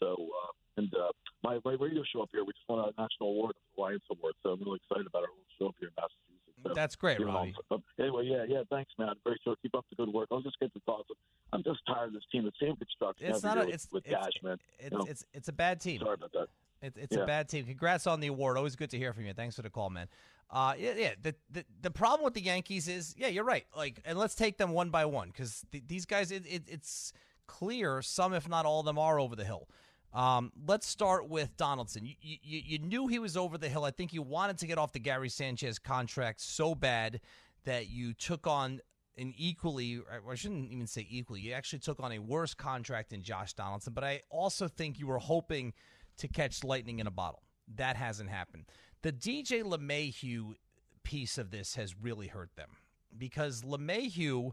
So 0.00 0.14
uh, 0.14 0.52
and 0.76 0.92
uh, 0.94 1.12
my 1.42 1.58
my 1.64 1.76
radio 1.78 2.02
show 2.12 2.22
up 2.22 2.30
here, 2.32 2.44
we 2.44 2.52
just 2.52 2.68
won 2.68 2.80
a 2.80 2.90
national 3.00 3.30
award, 3.30 3.54
the 3.54 3.82
Alliance 3.82 4.02
Award. 4.10 4.34
So 4.42 4.50
I'm 4.50 4.60
really 4.60 4.80
excited 4.82 5.06
about 5.06 5.22
our 5.22 5.30
little 5.30 5.54
show 5.58 5.66
up 5.68 5.76
here 5.78 5.88
in 5.88 5.94
Massachusetts. 5.96 6.30
So, 6.64 6.72
That's 6.74 6.96
great, 6.96 7.18
you 7.18 7.26
know, 7.26 7.32
Robbie. 7.34 7.54
um, 7.70 7.82
anyway, 8.00 8.24
yeah, 8.24 8.44
yeah. 8.48 8.62
Thanks, 8.70 8.90
man. 8.98 9.12
Great 9.24 9.38
show. 9.44 9.54
Keep 9.60 9.74
up 9.74 9.84
the 9.90 9.96
good 9.96 10.12
work. 10.12 10.28
I'll 10.32 10.40
just 10.40 10.58
get 10.60 10.72
the 10.72 10.80
thoughts. 10.86 11.10
I'm 11.52 11.62
just 11.62 11.80
tired 11.86 12.08
of 12.08 12.12
this 12.14 12.22
team. 12.32 12.44
The 12.44 12.52
same 12.58 12.74
construction. 12.76 13.26
It's 13.26 13.42
not 13.42 13.58
a, 13.58 13.68
it's 13.68 13.86
with, 13.92 14.04
with 14.04 14.06
it's, 14.06 14.26
Cashman. 14.26 14.58
it's, 14.78 14.90
you 14.90 14.98
know. 14.98 15.04
it's 15.06 15.24
it's 15.34 15.48
a 15.48 15.52
bad 15.52 15.80
team. 15.80 16.00
Sorry 16.00 16.14
about 16.14 16.32
that. 16.32 16.48
It, 16.84 16.94
it's 16.96 17.16
a 17.16 17.26
bad 17.26 17.48
team. 17.48 17.64
Congrats 17.64 18.06
on 18.06 18.20
the 18.20 18.26
award. 18.28 18.56
Always 18.56 18.76
good 18.76 18.90
to 18.90 18.98
hear 18.98 19.12
from 19.12 19.26
you. 19.26 19.32
Thanks 19.32 19.56
for 19.56 19.62
the 19.62 19.70
call, 19.70 19.90
man. 19.90 20.08
Uh, 20.50 20.74
yeah, 20.78 20.92
yeah. 20.96 21.14
The, 21.20 21.34
the 21.50 21.64
the 21.80 21.90
problem 21.90 22.24
with 22.24 22.34
the 22.34 22.42
Yankees 22.42 22.86
is, 22.86 23.14
yeah, 23.16 23.28
you're 23.28 23.44
right. 23.44 23.64
Like, 23.76 24.00
and 24.04 24.18
let's 24.18 24.34
take 24.34 24.58
them 24.58 24.72
one 24.72 24.90
by 24.90 25.04
one 25.06 25.28
because 25.28 25.64
th- 25.72 25.84
these 25.88 26.06
guys, 26.06 26.30
it, 26.30 26.44
it, 26.46 26.62
it's 26.68 27.12
clear 27.46 28.02
some, 28.02 28.34
if 28.34 28.48
not 28.48 28.66
all 28.66 28.80
of 28.80 28.86
them, 28.86 28.98
are 28.98 29.18
over 29.18 29.34
the 29.34 29.44
hill. 29.44 29.68
Um, 30.12 30.52
let's 30.66 30.86
start 30.86 31.28
with 31.28 31.56
Donaldson. 31.56 32.04
You, 32.04 32.14
you 32.20 32.60
you 32.64 32.78
knew 32.78 33.08
he 33.08 33.18
was 33.18 33.36
over 33.36 33.58
the 33.58 33.68
hill. 33.68 33.84
I 33.84 33.90
think 33.90 34.12
you 34.12 34.22
wanted 34.22 34.58
to 34.58 34.66
get 34.66 34.78
off 34.78 34.92
the 34.92 35.00
Gary 35.00 35.28
Sanchez 35.28 35.78
contract 35.78 36.40
so 36.40 36.74
bad 36.74 37.20
that 37.64 37.88
you 37.88 38.12
took 38.12 38.46
on 38.46 38.80
an 39.16 39.32
equally, 39.36 40.00
I 40.10 40.34
shouldn't 40.34 40.70
even 40.70 40.86
say 40.86 41.06
equally, 41.08 41.40
you 41.40 41.52
actually 41.52 41.78
took 41.78 42.00
on 42.00 42.12
a 42.12 42.18
worse 42.18 42.54
contract 42.54 43.10
than 43.10 43.22
Josh 43.22 43.54
Donaldson. 43.54 43.92
But 43.92 44.04
I 44.04 44.22
also 44.30 44.68
think 44.68 44.98
you 44.98 45.06
were 45.06 45.18
hoping 45.18 45.72
to 46.18 46.28
catch 46.28 46.64
lightning 46.64 46.98
in 46.98 47.06
a 47.06 47.10
bottle. 47.10 47.42
That 47.76 47.96
hasn't 47.96 48.30
happened. 48.30 48.66
The 49.02 49.12
DJ 49.12 49.62
LeMahieu 49.62 50.54
piece 51.02 51.38
of 51.38 51.50
this 51.50 51.74
has 51.76 51.94
really 52.00 52.28
hurt 52.28 52.50
them 52.56 52.70
because 53.16 53.62
LeMahieu 53.62 54.52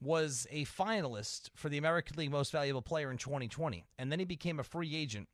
was 0.00 0.46
a 0.50 0.64
finalist 0.64 1.50
for 1.54 1.68
the 1.68 1.78
American 1.78 2.16
League 2.16 2.30
Most 2.30 2.50
Valuable 2.50 2.82
Player 2.82 3.10
in 3.10 3.18
2020, 3.18 3.84
and 3.98 4.10
then 4.10 4.18
he 4.18 4.24
became 4.24 4.58
a 4.58 4.64
free 4.64 4.96
agent, 4.96 5.28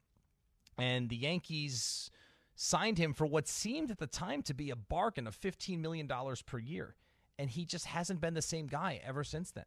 and 0.76 1.09
the 1.09 1.16
Yankees 1.16 2.11
signed 2.54 2.98
him 2.98 3.14
for 3.14 3.24
what 3.24 3.48
seemed 3.48 3.90
at 3.90 3.98
the 3.98 4.07
time 4.07 4.42
to 4.42 4.52
be 4.52 4.70
a 4.70 4.76
bargain 4.76 5.26
of 5.26 5.40
$15 5.40 5.78
million 5.78 6.09
per 6.44 6.59
year, 6.59 6.96
and 7.38 7.50
he 7.50 7.64
just 7.64 7.87
hasn't 7.87 8.20
been 8.20 8.35
the 8.35 8.42
same 8.42 8.66
guy 8.66 9.00
ever 9.04 9.24
since 9.24 9.50
then. 9.50 9.64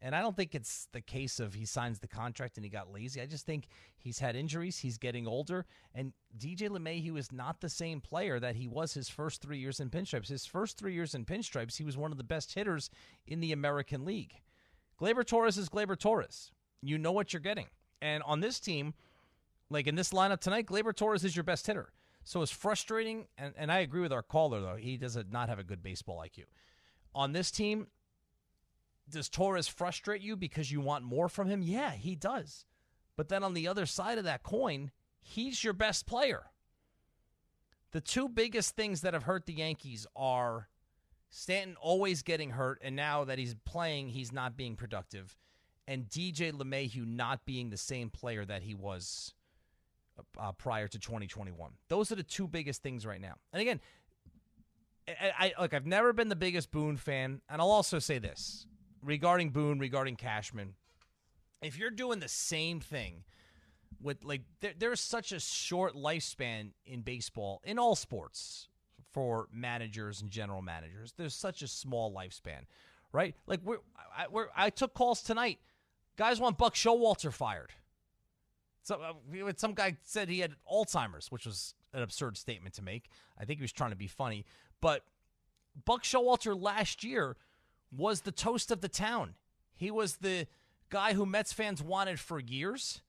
And 0.00 0.14
I 0.14 0.20
don't 0.20 0.36
think 0.36 0.54
it's 0.54 0.88
the 0.92 1.00
case 1.00 1.40
of 1.40 1.54
he 1.54 1.64
signs 1.64 1.98
the 1.98 2.08
contract 2.08 2.56
and 2.56 2.64
he 2.64 2.70
got 2.70 2.92
lazy. 2.92 3.22
I 3.22 3.26
just 3.26 3.46
think 3.46 3.68
he's 3.96 4.18
had 4.18 4.36
injuries, 4.36 4.78
he's 4.78 4.98
getting 4.98 5.26
older, 5.26 5.64
and 5.94 6.12
DJ 6.36 6.68
LeMahieu 6.68 7.18
is 7.18 7.32
not 7.32 7.60
the 7.60 7.70
same 7.70 8.00
player 8.00 8.38
that 8.38 8.56
he 8.56 8.68
was 8.68 8.92
his 8.92 9.08
first 9.08 9.40
three 9.40 9.58
years 9.58 9.80
in 9.80 9.88
pinstripes. 9.88 10.28
His 10.28 10.44
first 10.44 10.76
three 10.76 10.92
years 10.92 11.14
in 11.14 11.24
pinstripes, 11.24 11.76
he 11.76 11.84
was 11.84 11.96
one 11.96 12.12
of 12.12 12.18
the 12.18 12.24
best 12.24 12.54
hitters 12.54 12.90
in 13.26 13.40
the 13.40 13.52
American 13.52 14.04
League. 14.04 14.34
Gleyber 15.00 15.26
Torres 15.26 15.56
is 15.56 15.68
Gleyber 15.68 15.98
Torres. 15.98 16.50
You 16.82 16.98
know 16.98 17.12
what 17.12 17.32
you're 17.32 17.40
getting. 17.40 17.66
And 18.02 18.22
on 18.24 18.40
this 18.40 18.60
team, 18.60 18.94
like 19.70 19.86
in 19.86 19.94
this 19.94 20.12
lineup 20.12 20.40
tonight, 20.40 20.66
Gleyber 20.66 20.94
Torres 20.94 21.24
is 21.24 21.34
your 21.34 21.44
best 21.44 21.66
hitter. 21.66 21.92
So 22.24 22.42
it's 22.42 22.50
frustrating, 22.50 23.26
and, 23.36 23.52
and 23.56 23.70
I 23.70 23.80
agree 23.80 24.00
with 24.00 24.12
our 24.12 24.22
caller, 24.22 24.60
though. 24.60 24.76
He 24.76 24.96
does 24.96 25.18
not 25.30 25.48
have 25.48 25.58
a 25.58 25.64
good 25.64 25.82
baseball 25.82 26.24
IQ. 26.24 26.44
On 27.14 27.32
this 27.32 27.50
team, 27.50 27.88
does 29.08 29.28
Torres 29.28 29.68
frustrate 29.68 30.22
you 30.22 30.36
because 30.36 30.72
you 30.72 30.80
want 30.80 31.04
more 31.04 31.28
from 31.28 31.48
him? 31.48 31.62
Yeah, 31.62 31.92
he 31.92 32.14
does. 32.14 32.64
But 33.16 33.28
then 33.28 33.44
on 33.44 33.54
the 33.54 33.68
other 33.68 33.86
side 33.86 34.18
of 34.18 34.24
that 34.24 34.42
coin, 34.42 34.90
he's 35.20 35.62
your 35.62 35.72
best 35.72 36.06
player. 36.06 36.44
The 37.92 38.00
two 38.00 38.28
biggest 38.28 38.74
things 38.74 39.02
that 39.02 39.14
have 39.14 39.22
hurt 39.22 39.46
the 39.46 39.52
Yankees 39.52 40.06
are 40.16 40.68
Stanton 41.30 41.76
always 41.80 42.22
getting 42.22 42.50
hurt, 42.50 42.80
and 42.82 42.96
now 42.96 43.24
that 43.24 43.38
he's 43.38 43.54
playing, 43.64 44.08
he's 44.08 44.32
not 44.32 44.56
being 44.56 44.74
productive, 44.74 45.36
and 45.86 46.08
DJ 46.08 46.52
LeMahieu 46.52 47.06
not 47.06 47.44
being 47.44 47.70
the 47.70 47.76
same 47.76 48.10
player 48.10 48.44
that 48.44 48.62
he 48.62 48.74
was 48.74 49.34
uh, 50.38 50.52
prior 50.52 50.88
to 50.88 50.98
2021. 50.98 51.72
Those 51.88 52.10
are 52.10 52.16
the 52.16 52.22
two 52.22 52.48
biggest 52.48 52.82
things 52.82 53.04
right 53.06 53.20
now. 53.20 53.34
And 53.52 53.60
again, 53.60 53.80
I, 55.08 55.52
I 55.56 55.62
look. 55.62 55.74
I've 55.74 55.86
never 55.86 56.12
been 56.12 56.28
the 56.28 56.36
biggest 56.36 56.70
Boone 56.70 56.96
fan, 56.96 57.40
and 57.48 57.60
I'll 57.60 57.70
also 57.70 57.98
say 57.98 58.18
this 58.18 58.66
regarding 59.04 59.50
Boone, 59.50 59.78
regarding 59.78 60.16
Cashman. 60.16 60.74
If 61.62 61.78
you're 61.78 61.90
doing 61.90 62.20
the 62.20 62.28
same 62.28 62.80
thing 62.80 63.24
with 64.02 64.24
like, 64.24 64.42
there, 64.60 64.72
there's 64.78 65.00
such 65.00 65.32
a 65.32 65.40
short 65.40 65.94
lifespan 65.94 66.70
in 66.84 67.02
baseball, 67.02 67.62
in 67.64 67.78
all 67.78 67.96
sports, 67.96 68.68
for 69.12 69.48
managers 69.52 70.20
and 70.20 70.30
general 70.30 70.60
managers. 70.60 71.14
There's 71.16 71.34
such 71.34 71.62
a 71.62 71.68
small 71.68 72.12
lifespan, 72.12 72.64
right? 73.12 73.34
Like 73.46 73.60
we're, 73.62 73.78
I, 74.16 74.26
we're, 74.28 74.48
I 74.56 74.70
took 74.70 74.92
calls 74.92 75.22
tonight. 75.22 75.58
Guys 76.16 76.40
want 76.40 76.58
Buck 76.58 76.74
Showalter 76.74 77.32
fired. 77.32 77.72
So 78.82 78.96
uh, 78.96 79.52
some 79.56 79.72
guy 79.72 79.96
said 80.02 80.28
he 80.28 80.40
had 80.40 80.54
Alzheimer's, 80.70 81.30
which 81.30 81.46
was 81.46 81.74
an 81.92 82.02
absurd 82.02 82.36
statement 82.36 82.74
to 82.74 82.82
make. 82.82 83.08
I 83.38 83.44
think 83.44 83.58
he 83.60 83.62
was 83.62 83.72
trying 83.72 83.90
to 83.90 83.96
be 83.96 84.08
funny, 84.08 84.44
but 84.80 85.04
Buck 85.84 86.02
Showalter 86.02 86.60
last 86.60 87.02
year 87.02 87.36
was 87.96 88.22
the 88.22 88.32
toast 88.32 88.70
of 88.70 88.80
the 88.80 88.88
town. 88.88 89.34
He 89.74 89.90
was 89.90 90.16
the 90.16 90.46
guy 90.90 91.14
who 91.14 91.26
Mets 91.26 91.52
fans 91.52 91.82
wanted 91.82 92.20
for 92.20 92.38
years. 92.38 93.02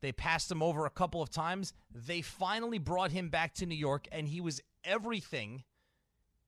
They 0.00 0.12
passed 0.12 0.50
him 0.50 0.62
over 0.62 0.86
a 0.86 0.90
couple 0.90 1.20
of 1.22 1.30
times. 1.30 1.72
They 1.94 2.22
finally 2.22 2.78
brought 2.78 3.10
him 3.10 3.28
back 3.28 3.54
to 3.54 3.66
New 3.66 3.74
York, 3.74 4.08
and 4.10 4.28
he 4.28 4.40
was 4.40 4.62
everything 4.84 5.64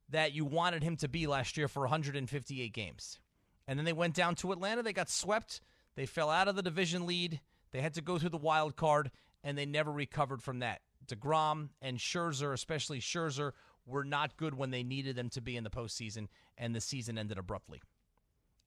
that 0.09 0.33
you 0.33 0.45
wanted 0.45 0.83
him 0.83 0.97
to 0.97 1.09
be 1.09 1.27
last 1.27 1.57
year 1.57 1.69
for 1.69 1.81
158 1.81 2.73
games. 2.73 3.19
And 3.67 3.79
then 3.79 3.85
they 3.85 3.93
went 3.93 4.15
down 4.15 4.35
to 4.37 4.53
Atlanta. 4.53 4.83
They 4.83 4.93
got 4.93 5.11
swept. 5.11 5.61
They 5.95 6.07
fell 6.07 6.31
out 6.31 6.49
of 6.49 6.57
the 6.57 6.63
division 6.63 7.07
lead. 7.07 7.41
They 7.73 7.81
had 7.81 7.95
to 7.95 8.03
go 8.03 8.19
through 8.19 8.31
the 8.31 8.39
wild 8.39 8.77
card, 8.77 9.11
and 9.45 9.57
they 9.57 9.67
never 9.67 9.93
recovered 9.93 10.43
from 10.43 10.61
that. 10.61 10.81
DeGrom 11.07 11.71
and 11.81 11.99
Scherzer, 11.99 12.53
especially 12.53 13.01
Scherzer, 13.01 13.53
were 13.87 14.05
not 14.05 14.37
good 14.37 14.55
when 14.55 14.71
they 14.71 14.83
needed 14.83 15.17
them 15.17 15.29
to 15.31 15.41
be 15.41 15.57
in 15.57 15.65
the 15.65 15.71
postseason, 15.71 16.29
and 16.57 16.75
the 16.75 16.81
season 16.81 17.19
ended 17.19 17.39
abruptly. 17.39 17.83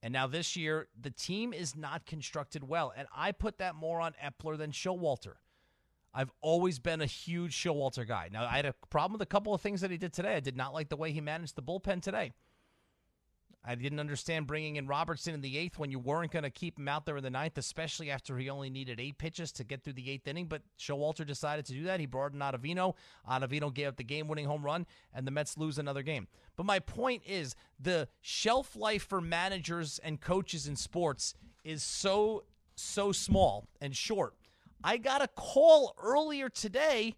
And 0.02 0.12
now 0.12 0.26
this 0.26 0.56
year, 0.56 0.88
the 1.00 1.10
team 1.10 1.52
is 1.52 1.74
not 1.74 2.06
constructed 2.06 2.68
well, 2.68 2.92
and 2.96 3.08
I 3.14 3.32
put 3.32 3.58
that 3.58 3.74
more 3.74 4.00
on 4.00 4.14
Eppler 4.22 4.58
than 4.58 4.70
Showalter. 4.70 5.34
I've 6.14 6.30
always 6.40 6.78
been 6.78 7.02
a 7.02 7.06
huge 7.06 7.54
Showalter 7.54 8.06
guy. 8.06 8.28
Now, 8.32 8.46
I 8.46 8.56
had 8.56 8.66
a 8.66 8.74
problem 8.88 9.12
with 9.12 9.22
a 9.22 9.26
couple 9.26 9.52
of 9.52 9.60
things 9.60 9.82
that 9.82 9.90
he 9.90 9.98
did 9.98 10.12
today. 10.12 10.36
I 10.36 10.40
did 10.40 10.56
not 10.56 10.72
like 10.72 10.88
the 10.88 10.96
way 10.96 11.12
he 11.12 11.20
managed 11.20 11.56
the 11.56 11.62
bullpen 11.62 12.00
today. 12.00 12.32
I 13.68 13.74
didn't 13.74 13.98
understand 13.98 14.46
bringing 14.46 14.76
in 14.76 14.86
Robertson 14.86 15.34
in 15.34 15.40
the 15.40 15.58
eighth 15.58 15.76
when 15.76 15.90
you 15.90 15.98
weren't 15.98 16.30
going 16.30 16.44
to 16.44 16.50
keep 16.50 16.78
him 16.78 16.86
out 16.86 17.04
there 17.04 17.16
in 17.16 17.24
the 17.24 17.30
ninth, 17.30 17.58
especially 17.58 18.12
after 18.12 18.38
he 18.38 18.48
only 18.48 18.70
needed 18.70 19.00
eight 19.00 19.18
pitches 19.18 19.50
to 19.52 19.64
get 19.64 19.82
through 19.82 19.94
the 19.94 20.08
eighth 20.08 20.28
inning. 20.28 20.46
But 20.46 20.62
Showalter 20.78 21.26
decided 21.26 21.66
to 21.66 21.72
do 21.72 21.82
that. 21.84 21.98
He 21.98 22.06
brought 22.06 22.32
in 22.32 22.38
Ottavino. 22.38 22.94
Ottavino 23.28 23.74
gave 23.74 23.88
up 23.88 23.96
the 23.96 24.04
game 24.04 24.28
winning 24.28 24.46
home 24.46 24.64
run, 24.64 24.86
and 25.12 25.26
the 25.26 25.32
Mets 25.32 25.58
lose 25.58 25.78
another 25.78 26.02
game. 26.02 26.28
But 26.56 26.66
my 26.66 26.78
point 26.78 27.22
is 27.26 27.56
the 27.80 28.08
shelf 28.20 28.76
life 28.76 29.06
for 29.06 29.20
managers 29.20 29.98
and 29.98 30.20
coaches 30.20 30.68
in 30.68 30.76
sports 30.76 31.34
is 31.64 31.82
so, 31.82 32.44
so 32.76 33.10
small 33.10 33.66
and 33.80 33.96
short. 33.96 34.34
I 34.84 34.98
got 34.98 35.22
a 35.22 35.28
call 35.28 35.96
earlier 36.00 36.48
today 36.48 37.16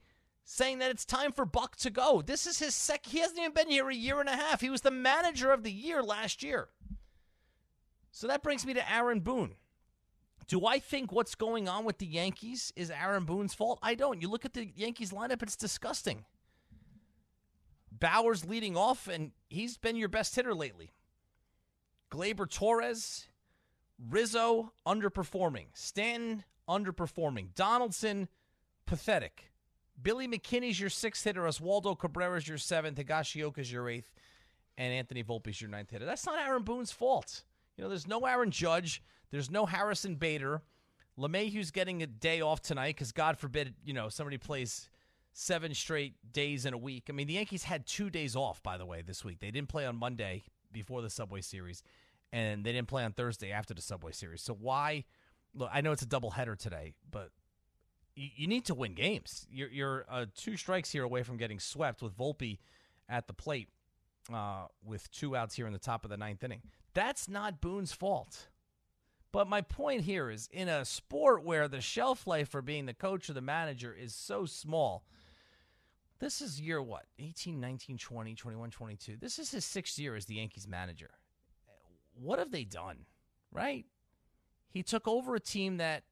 saying 0.50 0.78
that 0.78 0.90
it's 0.90 1.04
time 1.04 1.30
for 1.30 1.44
Buck 1.44 1.76
to 1.76 1.90
go. 1.90 2.22
This 2.22 2.46
is 2.46 2.58
his 2.58 2.74
sec. 2.74 3.04
He 3.04 3.18
hasn't 3.18 3.38
even 3.38 3.52
been 3.52 3.68
here 3.68 3.90
a 3.90 3.94
year 3.94 4.18
and 4.18 4.30
a 4.30 4.36
half. 4.36 4.62
He 4.62 4.70
was 4.70 4.80
the 4.80 4.90
manager 4.90 5.52
of 5.52 5.62
the 5.62 5.70
year 5.70 6.02
last 6.02 6.42
year. 6.42 6.68
So 8.12 8.26
that 8.28 8.42
brings 8.42 8.64
me 8.64 8.72
to 8.72 8.92
Aaron 8.92 9.20
Boone. 9.20 9.56
Do 10.46 10.64
I 10.64 10.78
think 10.78 11.12
what's 11.12 11.34
going 11.34 11.68
on 11.68 11.84
with 11.84 11.98
the 11.98 12.06
Yankees 12.06 12.72
is 12.76 12.90
Aaron 12.90 13.26
Boone's 13.26 13.52
fault? 13.52 13.78
I 13.82 13.94
don't. 13.94 14.22
You 14.22 14.30
look 14.30 14.46
at 14.46 14.54
the 14.54 14.72
Yankees 14.74 15.10
lineup, 15.10 15.42
it's 15.42 15.54
disgusting. 15.54 16.24
Bauer's 17.92 18.46
leading 18.46 18.74
off, 18.74 19.06
and 19.06 19.32
he's 19.50 19.76
been 19.76 19.96
your 19.96 20.08
best 20.08 20.34
hitter 20.34 20.54
lately. 20.54 20.92
Gleyber 22.10 22.48
Torres, 22.48 23.26
Rizzo 24.08 24.72
underperforming. 24.86 25.66
Stanton 25.74 26.44
underperforming. 26.66 27.54
Donaldson, 27.54 28.28
pathetic. 28.86 29.52
Billy 30.00 30.28
McKinney's 30.28 30.78
your 30.78 30.90
sixth 30.90 31.24
hitter. 31.24 31.42
Oswaldo 31.42 31.98
Cabrera's 31.98 32.46
your 32.46 32.58
seventh. 32.58 32.98
Higashioka's 32.98 33.72
your 33.72 33.88
eighth. 33.88 34.12
And 34.76 34.92
Anthony 34.92 35.24
Volpe's 35.24 35.60
your 35.60 35.70
ninth 35.70 35.90
hitter. 35.90 36.04
That's 36.04 36.24
not 36.24 36.38
Aaron 36.38 36.62
Boone's 36.62 36.92
fault. 36.92 37.42
You 37.76 37.84
know, 37.84 37.88
there's 37.88 38.06
no 38.06 38.20
Aaron 38.20 38.50
Judge. 38.50 39.02
There's 39.30 39.50
no 39.50 39.66
Harrison 39.66 40.14
Bader. 40.14 40.62
LeMahieu's 41.18 41.72
getting 41.72 42.02
a 42.02 42.06
day 42.06 42.40
off 42.40 42.62
tonight 42.62 42.94
because, 42.94 43.10
God 43.10 43.38
forbid, 43.38 43.74
you 43.84 43.92
know, 43.92 44.08
somebody 44.08 44.38
plays 44.38 44.88
seven 45.32 45.74
straight 45.74 46.14
days 46.32 46.64
in 46.64 46.74
a 46.74 46.78
week. 46.78 47.06
I 47.08 47.12
mean, 47.12 47.26
the 47.26 47.34
Yankees 47.34 47.64
had 47.64 47.86
two 47.86 48.08
days 48.08 48.36
off, 48.36 48.62
by 48.62 48.78
the 48.78 48.86
way, 48.86 49.02
this 49.02 49.24
week. 49.24 49.40
They 49.40 49.50
didn't 49.50 49.68
play 49.68 49.84
on 49.84 49.96
Monday 49.96 50.44
before 50.72 51.02
the 51.02 51.10
Subway 51.10 51.40
Series, 51.40 51.82
and 52.32 52.64
they 52.64 52.72
didn't 52.72 52.88
play 52.88 53.04
on 53.04 53.12
Thursday 53.12 53.50
after 53.50 53.74
the 53.74 53.82
Subway 53.82 54.12
Series. 54.12 54.42
So 54.42 54.54
why? 54.54 55.04
Look, 55.54 55.70
I 55.72 55.80
know 55.80 55.92
it's 55.92 56.02
a 56.02 56.06
doubleheader 56.06 56.56
today, 56.56 56.94
but 57.10 57.30
you, 58.18 58.46
need 58.46 58.64
to 58.66 58.74
win 58.74 58.94
games. 58.94 59.46
You're, 59.50 59.68
you're 59.68 60.06
uh, 60.08 60.26
two 60.34 60.56
strikes 60.56 60.90
here 60.90 61.04
away 61.04 61.22
from 61.22 61.36
getting 61.36 61.60
swept 61.60 62.02
with 62.02 62.16
Volpe 62.16 62.58
at 63.08 63.26
the 63.26 63.32
plate 63.32 63.68
uh, 64.32 64.66
with 64.84 65.10
two 65.10 65.36
outs 65.36 65.54
here 65.54 65.66
in 65.66 65.72
the 65.72 65.78
top 65.78 66.04
of 66.04 66.10
the 66.10 66.16
ninth 66.16 66.42
inning. 66.42 66.62
That's 66.94 67.28
not 67.28 67.60
Boone's 67.60 67.92
fault. 67.92 68.48
But 69.30 69.48
my 69.48 69.60
point 69.60 70.02
here 70.02 70.30
is 70.30 70.48
in 70.52 70.68
a 70.68 70.84
sport 70.84 71.44
where 71.44 71.68
the 71.68 71.80
shelf 71.80 72.26
life 72.26 72.48
for 72.48 72.62
being 72.62 72.86
the 72.86 72.94
coach 72.94 73.28
or 73.28 73.34
the 73.34 73.40
manager 73.40 73.94
is 73.94 74.14
so 74.14 74.46
small, 74.46 75.04
this 76.18 76.40
is 76.40 76.60
year 76.60 76.82
what? 76.82 77.04
18, 77.18 77.60
19, 77.60 77.98
20, 77.98 78.34
21, 78.34 78.70
22. 78.70 79.16
This 79.20 79.38
is 79.38 79.50
his 79.50 79.64
sixth 79.64 79.98
year 79.98 80.16
as 80.16 80.26
the 80.26 80.36
Yankees 80.36 80.66
manager. 80.66 81.10
What 82.14 82.38
have 82.38 82.50
they 82.50 82.64
done? 82.64 83.04
Right? 83.52 83.84
He 84.70 84.82
took 84.82 85.06
over 85.06 85.34
a 85.34 85.40
team 85.40 85.76
that 85.76 86.04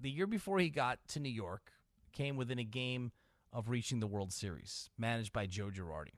the 0.00 0.10
year 0.10 0.26
before 0.26 0.58
he 0.58 0.70
got 0.70 0.98
to 1.08 1.20
New 1.20 1.28
York, 1.28 1.72
came 2.12 2.36
within 2.36 2.58
a 2.58 2.64
game 2.64 3.12
of 3.52 3.68
reaching 3.68 4.00
the 4.00 4.06
World 4.06 4.32
Series, 4.32 4.90
managed 4.98 5.32
by 5.32 5.46
Joe 5.46 5.70
Girardi. 5.70 6.14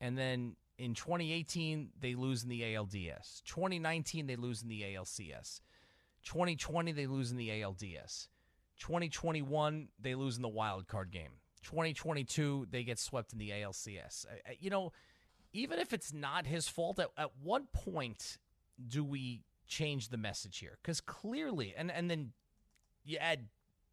And 0.00 0.18
then 0.18 0.56
in 0.78 0.94
2018, 0.94 1.90
they 2.00 2.14
lose 2.14 2.42
in 2.42 2.48
the 2.48 2.62
ALDS. 2.62 3.42
2019, 3.44 4.26
they 4.26 4.36
lose 4.36 4.62
in 4.62 4.68
the 4.68 4.82
ALCS. 4.82 5.60
2020, 6.24 6.92
they 6.92 7.06
lose 7.06 7.30
in 7.30 7.36
the 7.36 7.48
ALDS. 7.48 8.28
2021, 8.80 9.88
they 10.00 10.14
lose 10.14 10.36
in 10.36 10.42
the 10.42 10.48
wild 10.48 10.88
card 10.88 11.10
game. 11.10 11.32
2022, 11.62 12.66
they 12.70 12.82
get 12.82 12.98
swept 12.98 13.32
in 13.32 13.38
the 13.38 13.50
ALCS. 13.50 14.26
You 14.58 14.70
know, 14.70 14.92
even 15.52 15.78
if 15.78 15.92
it's 15.92 16.12
not 16.12 16.46
his 16.46 16.66
fault, 16.66 16.98
at, 16.98 17.08
at 17.16 17.30
what 17.40 17.72
point 17.72 18.38
do 18.88 19.04
we 19.04 19.42
change 19.68 20.08
the 20.08 20.16
message 20.16 20.58
here? 20.58 20.78
Because 20.82 21.00
clearly, 21.00 21.74
and, 21.76 21.90
and 21.92 22.10
then 22.10 22.32
you 23.04 23.18
add 23.18 23.46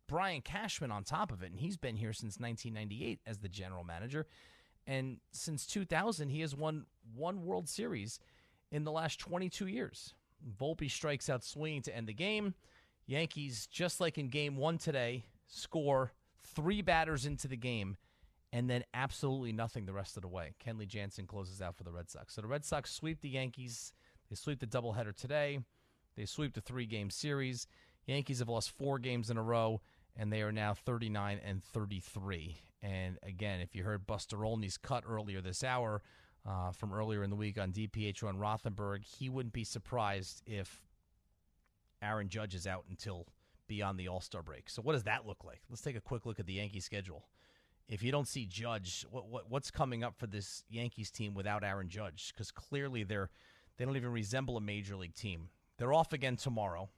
Brian 0.08 0.42
Cashman 0.42 0.92
on 0.92 1.04
top 1.04 1.32
of 1.32 1.44
it, 1.44 1.52
and 1.52 1.60
he's 1.60 1.78
been 1.78 1.96
here 1.96 2.14
since 2.14 2.40
1998 2.40 3.20
as 3.26 3.40
the 3.40 3.50
general 3.50 3.84
manager. 3.84 4.26
And 4.88 5.18
since 5.32 5.68
2000, 5.68 6.30
he 6.30 6.42
has 6.42 6.56
won 6.56 6.86
one 7.16 7.46
World 7.46 7.70
Series 7.70 8.20
in 8.72 8.84
the 8.84 8.92
last 8.92 9.20
22 9.20 9.68
years. 9.68 10.14
Volpe 10.60 10.90
strikes 10.90 11.30
out 11.30 11.44
swinging 11.44 11.82
to 11.84 11.96
end 11.96 12.08
the 12.08 12.14
game. 12.14 12.56
Yankees, 13.06 13.68
just 13.68 14.00
like 14.00 14.18
in 14.18 14.30
game 14.30 14.56
one 14.56 14.78
today, 14.78 15.26
score 15.48 16.14
three 16.56 16.82
batters 16.82 17.26
into 17.26 17.48
the 17.48 17.58
game 17.58 17.98
and 18.52 18.70
then 18.70 18.84
absolutely 18.94 19.52
nothing 19.52 19.86
the 19.86 19.94
rest 19.94 20.18
of 20.18 20.22
the 20.22 20.28
way. 20.28 20.56
Kenley 20.66 20.88
Jansen 20.88 21.28
closes 21.28 21.62
out 21.62 21.78
for 21.78 21.84
the 21.84 21.92
Red 21.92 22.10
Sox. 22.10 22.34
So 22.34 22.42
the 22.42 22.48
Red 22.48 22.66
Sox 22.66 22.92
sweep 22.92 23.22
the 23.22 23.30
Yankees. 23.30 23.94
They 24.30 24.36
sweep 24.36 24.60
the 24.60 24.68
doubleheader 24.68 25.16
today. 25.16 25.60
They 26.16 26.26
sweep 26.26 26.54
the 26.54 26.62
three 26.62 26.86
game 26.86 27.10
series. 27.10 27.68
Yankees 28.10 28.40
have 28.40 28.50
lost 28.50 28.72
four 28.72 28.98
games 28.98 29.30
in 29.30 29.38
a 29.38 29.44
row, 29.44 29.82
and 30.18 30.34
they 30.34 30.42
are 30.42 30.52
now 30.52 30.74
39 30.74 31.40
and 31.46 31.64
33. 31.64 32.58
And 32.82 33.20
again, 33.24 33.62
if 33.62 33.76
you 33.76 33.84
heard 33.84 34.08
Buster 34.08 34.44
Olney's 34.44 34.78
cut 34.78 35.04
earlier 35.08 35.42
this 35.42 35.64
hour 35.64 36.02
uh, 36.48 36.72
from 36.72 36.92
earlier 36.92 37.24
in 37.24 37.30
the 37.30 37.36
week 37.36 37.60
on 37.60 37.72
DPH 37.72 38.24
on 38.24 38.38
Rothenberg, 38.38 39.06
he 39.06 39.30
wouldn't 39.30 39.54
be 39.54 39.64
surprised 39.64 40.42
if 40.48 40.82
Aaron 42.02 42.30
Judge 42.30 42.56
is 42.56 42.66
out 42.66 42.86
until 42.90 43.28
beyond 43.68 44.00
the 44.00 44.08
All 44.08 44.22
Star 44.22 44.42
break. 44.42 44.70
So, 44.70 44.82
what 44.82 44.94
does 44.94 45.04
that 45.04 45.28
look 45.28 45.44
like? 45.44 45.62
Let's 45.70 45.82
take 45.82 45.98
a 45.98 46.02
quick 46.02 46.26
look 46.26 46.40
at 46.40 46.48
the 46.48 46.54
Yankee 46.54 46.80
schedule. 46.80 47.26
If 47.88 48.02
you 48.02 48.12
don't 48.12 48.28
see 48.28 48.46
Judge, 48.46 49.06
what, 49.12 49.28
what 49.28 49.50
what's 49.50 49.70
coming 49.70 50.04
up 50.04 50.18
for 50.18 50.26
this 50.26 50.64
Yankees 50.70 51.12
team 51.12 51.36
without 51.36 51.64
Aaron 51.64 51.90
Judge? 51.90 52.34
Because 52.34 52.50
clearly 52.50 53.04
they're 53.04 53.30
they 53.78 53.86
don't 53.86 53.98
even 53.98 54.12
resemble 54.12 54.58
a 54.58 54.62
major 54.62 54.96
league 54.96 55.16
team. 55.16 55.50
They're 55.78 55.94
off 55.94 56.12
again 56.12 56.38
tomorrow. 56.38 56.90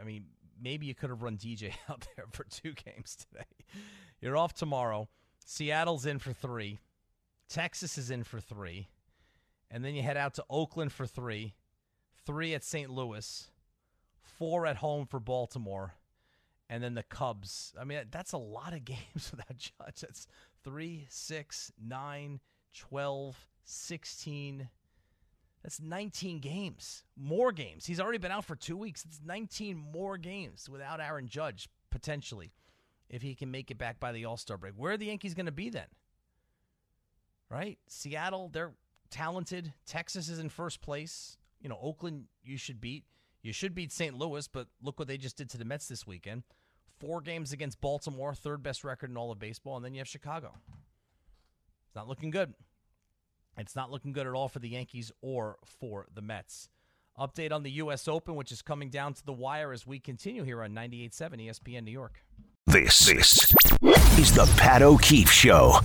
I 0.00 0.04
mean, 0.04 0.24
maybe 0.62 0.86
you 0.86 0.94
could 0.94 1.10
have 1.10 1.22
run 1.22 1.36
DJ 1.36 1.72
out 1.90 2.06
there 2.16 2.26
for 2.30 2.44
two 2.44 2.72
games 2.72 3.16
today. 3.16 3.46
You're 4.20 4.36
off 4.36 4.54
tomorrow. 4.54 5.08
Seattle's 5.44 6.06
in 6.06 6.18
for 6.18 6.32
three. 6.32 6.78
Texas 7.48 7.98
is 7.98 8.10
in 8.10 8.24
for 8.24 8.40
three. 8.40 8.88
And 9.70 9.84
then 9.84 9.94
you 9.94 10.02
head 10.02 10.16
out 10.16 10.34
to 10.34 10.44
Oakland 10.48 10.92
for 10.92 11.06
three, 11.06 11.54
three 12.26 12.54
at 12.54 12.62
St. 12.62 12.90
Louis, 12.90 13.50
four 14.20 14.66
at 14.66 14.76
home 14.76 15.06
for 15.06 15.18
Baltimore, 15.18 15.94
and 16.68 16.82
then 16.82 16.94
the 16.94 17.02
Cubs. 17.02 17.74
I 17.80 17.84
mean, 17.84 18.00
that's 18.10 18.32
a 18.32 18.38
lot 18.38 18.74
of 18.74 18.84
games 18.84 19.30
without 19.30 19.56
Judge. 19.56 20.00
That's 20.00 20.26
three, 20.62 21.06
six, 21.08 21.72
nine, 21.82 22.40
12, 22.78 23.46
16. 23.64 24.68
That's 25.62 25.80
19 25.80 26.40
games. 26.40 27.04
More 27.16 27.52
games. 27.52 27.86
He's 27.86 28.00
already 28.00 28.18
been 28.18 28.32
out 28.32 28.44
for 28.44 28.56
two 28.56 28.76
weeks. 28.76 29.04
It's 29.04 29.20
19 29.24 29.76
more 29.76 30.16
games 30.16 30.68
without 30.68 31.00
Aaron 31.00 31.28
Judge, 31.28 31.68
potentially, 31.90 32.52
if 33.08 33.22
he 33.22 33.34
can 33.34 33.50
make 33.50 33.70
it 33.70 33.78
back 33.78 34.00
by 34.00 34.12
the 34.12 34.24
All 34.24 34.36
Star 34.36 34.56
break. 34.56 34.74
Where 34.76 34.92
are 34.92 34.96
the 34.96 35.06
Yankees 35.06 35.34
going 35.34 35.46
to 35.46 35.52
be 35.52 35.70
then? 35.70 35.86
Right? 37.48 37.78
Seattle, 37.86 38.50
they're 38.52 38.72
talented. 39.10 39.72
Texas 39.86 40.28
is 40.28 40.40
in 40.40 40.48
first 40.48 40.80
place. 40.80 41.36
You 41.60 41.68
know, 41.68 41.78
Oakland, 41.80 42.24
you 42.42 42.56
should 42.56 42.80
beat. 42.80 43.04
You 43.42 43.52
should 43.52 43.74
beat 43.74 43.92
St. 43.92 44.16
Louis, 44.16 44.48
but 44.48 44.66
look 44.82 44.98
what 44.98 45.08
they 45.08 45.18
just 45.18 45.36
did 45.36 45.50
to 45.50 45.58
the 45.58 45.64
Mets 45.64 45.86
this 45.86 46.06
weekend. 46.06 46.42
Four 46.98 47.20
games 47.20 47.52
against 47.52 47.80
Baltimore, 47.80 48.34
third 48.34 48.62
best 48.62 48.84
record 48.84 49.10
in 49.10 49.16
all 49.16 49.30
of 49.30 49.38
baseball, 49.38 49.76
and 49.76 49.84
then 49.84 49.94
you 49.94 50.00
have 50.00 50.08
Chicago. 50.08 50.54
It's 51.86 51.96
not 51.96 52.08
looking 52.08 52.30
good. 52.30 52.54
It's 53.58 53.76
not 53.76 53.90
looking 53.90 54.12
good 54.12 54.26
at 54.26 54.32
all 54.32 54.48
for 54.48 54.58
the 54.58 54.70
Yankees 54.70 55.12
or 55.20 55.56
for 55.64 56.06
the 56.14 56.22
Mets. 56.22 56.68
Update 57.18 57.52
on 57.52 57.62
the 57.62 57.70
U.S. 57.72 58.08
Open, 58.08 58.34
which 58.34 58.50
is 58.50 58.62
coming 58.62 58.88
down 58.88 59.12
to 59.14 59.24
the 59.24 59.32
wire 59.32 59.72
as 59.72 59.86
we 59.86 59.98
continue 59.98 60.44
here 60.44 60.62
on 60.62 60.72
98.7 60.72 61.46
ESPN 61.46 61.84
New 61.84 61.90
York. 61.90 62.24
This, 62.66 63.06
this 63.06 63.52
is 64.18 64.34
the 64.34 64.50
Pat 64.56 64.80
O'Keefe 64.80 65.30
Show. 65.30 65.78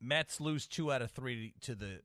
Mets 0.00 0.40
lose 0.40 0.66
two 0.66 0.92
out 0.92 1.02
of 1.02 1.10
three 1.10 1.54
to 1.62 1.74
the 1.74 2.00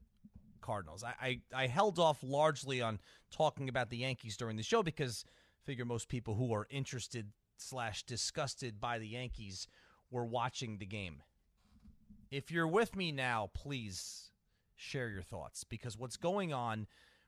Cardinals. 0.62 1.03
I, 1.03 1.13
I, 1.21 1.63
I 1.63 1.67
held 1.67 1.99
off 1.99 2.19
largely 2.21 2.81
on 2.81 2.99
talking 3.31 3.69
about 3.69 3.89
the 3.89 3.97
Yankees 3.97 4.38
during 4.38 4.57
the 4.57 4.63
show 4.63 4.83
because 4.83 5.25
figure 5.69 5.86
most 5.86 6.10
people 6.10 6.34
who 6.34 6.51
are 6.51 6.65
interested 6.71 7.27
slash 7.58 8.01
disgusted 8.01 8.82
by 8.82 8.97
the 8.97 9.08
Yankees 9.08 9.67
were 10.10 10.25
watching 10.25 10.79
the 10.79 10.86
game. 10.88 11.21
If 12.32 12.49
you're 12.49 12.67
with 12.67 12.95
me 12.95 13.12
now, 13.12 13.51
please 13.53 14.32
share 14.75 15.10
your 15.10 15.21
thoughts 15.21 15.63
because 15.63 15.95
what's 15.95 16.17
going 16.17 16.51
on 16.51 16.88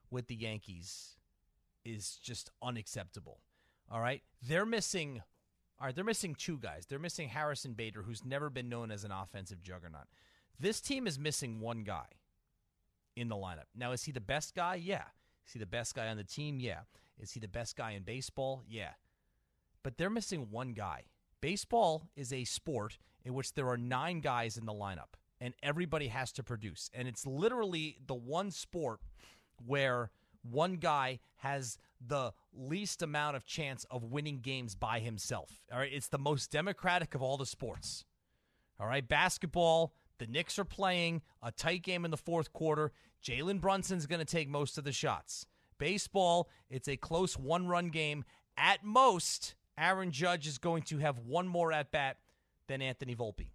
with 0.10 0.26
the 0.26 0.34
Yankees 0.34 1.18
is 1.86 2.16
just 2.16 2.50
unacceptable. 2.64 3.42
All 3.92 4.02
right? 4.02 4.24
They're 4.42 4.66
missing 4.66 5.22
all 5.80 5.86
right, 5.86 5.96
they're 5.96 6.04
missing 6.04 6.34
two 6.34 6.58
guys. 6.58 6.88
They're 6.88 6.98
missing 6.98 7.30
Harrison 7.30 7.74
Bader, 7.74 8.02
who's 8.02 8.26
never 8.26 8.50
been 8.50 8.70
known 8.70 8.90
as 8.90 9.04
an 9.04 9.12
offensive 9.12 9.62
juggernaut. 9.62 10.08
This 10.60 10.82
team 10.82 11.06
is 11.06 11.20
missing 11.20 11.60
one 11.60 11.84
guy 11.84 12.08
in 13.16 13.30
the 13.30 13.36
lineup. 13.36 13.70
Now, 13.76 13.92
is 13.92 14.04
he 14.04 14.12
the 14.12 14.20
best 14.20 14.56
guy? 14.56 14.76
Yeah. 14.76 15.04
Is 15.46 15.54
he 15.54 15.60
the 15.60 15.68
best 15.68 15.94
guy 15.94 16.08
on 16.08 16.18
the 16.18 16.24
team? 16.24 16.60
Yeah. 16.60 16.82
Is 17.22 17.32
he 17.32 17.40
the 17.40 17.48
best 17.48 17.76
guy 17.76 17.92
in 17.92 18.04
baseball? 18.04 18.64
Yeah. 18.68 18.92
But 19.84 19.98
they're 19.98 20.10
missing 20.10 20.48
one 20.50 20.74
guy. 20.74 21.04
Baseball 21.40 22.10
is 22.16 22.34
a 22.34 22.44
sport 22.44 22.98
in 23.24 23.34
which 23.34 23.54
there 23.54 23.70
are 23.70 23.78
nine 23.78 24.20
guys 24.20 24.58
in 24.58 24.66
the 24.66 24.74
lineup, 24.74 25.16
and 25.40 25.54
everybody 25.64 26.08
has 26.08 26.32
to 26.34 26.44
produce. 26.44 26.90
And 26.94 27.08
it's 27.08 27.26
literally 27.26 27.98
the 28.06 28.16
one 28.16 28.52
sport 28.52 29.00
where 29.66 30.12
one 30.44 30.76
guy 30.76 31.20
has 31.38 31.78
the 32.06 32.34
least 32.54 33.02
amount 33.02 33.36
of 33.36 33.46
chance 33.46 33.86
of 33.92 34.04
winning 34.04 34.40
games 34.40 34.76
by 34.76 35.00
himself. 35.00 35.62
All 35.72 35.80
right. 35.80 35.92
It's 35.94 36.08
the 36.08 36.18
most 36.18 36.52
democratic 36.52 37.16
of 37.16 37.22
all 37.22 37.38
the 37.38 37.46
sports. 37.46 38.06
All 38.80 38.88
right. 38.88 39.08
Basketball, 39.08 39.94
the 40.18 40.28
Knicks 40.28 40.58
are 40.58 40.66
playing 40.66 41.22
a 41.42 41.52
tight 41.52 41.84
game 41.84 42.06
in 42.06 42.12
the 42.12 42.18
fourth 42.18 42.54
quarter. 42.54 42.92
Jalen 43.24 43.62
Brunson's 43.62 44.08
going 44.08 44.20
to 44.20 44.26
take 44.26 44.50
most 44.50 44.78
of 44.78 44.84
the 44.84 44.92
shots. 44.92 45.46
Baseball, 45.82 46.48
it's 46.70 46.88
a 46.88 46.96
close 46.96 47.40
one 47.40 47.68
run 47.68 47.88
game. 47.88 48.24
At 48.56 48.84
most, 48.84 49.56
Aaron 49.80 50.12
Judge 50.12 50.46
is 50.46 50.60
going 50.60 50.84
to 50.84 51.00
have 51.00 51.18
one 51.18 51.48
more 51.48 51.74
at 51.74 51.92
bat 51.92 52.18
than 52.68 52.84
Anthony 52.84 53.16
Volpe. 53.16 53.48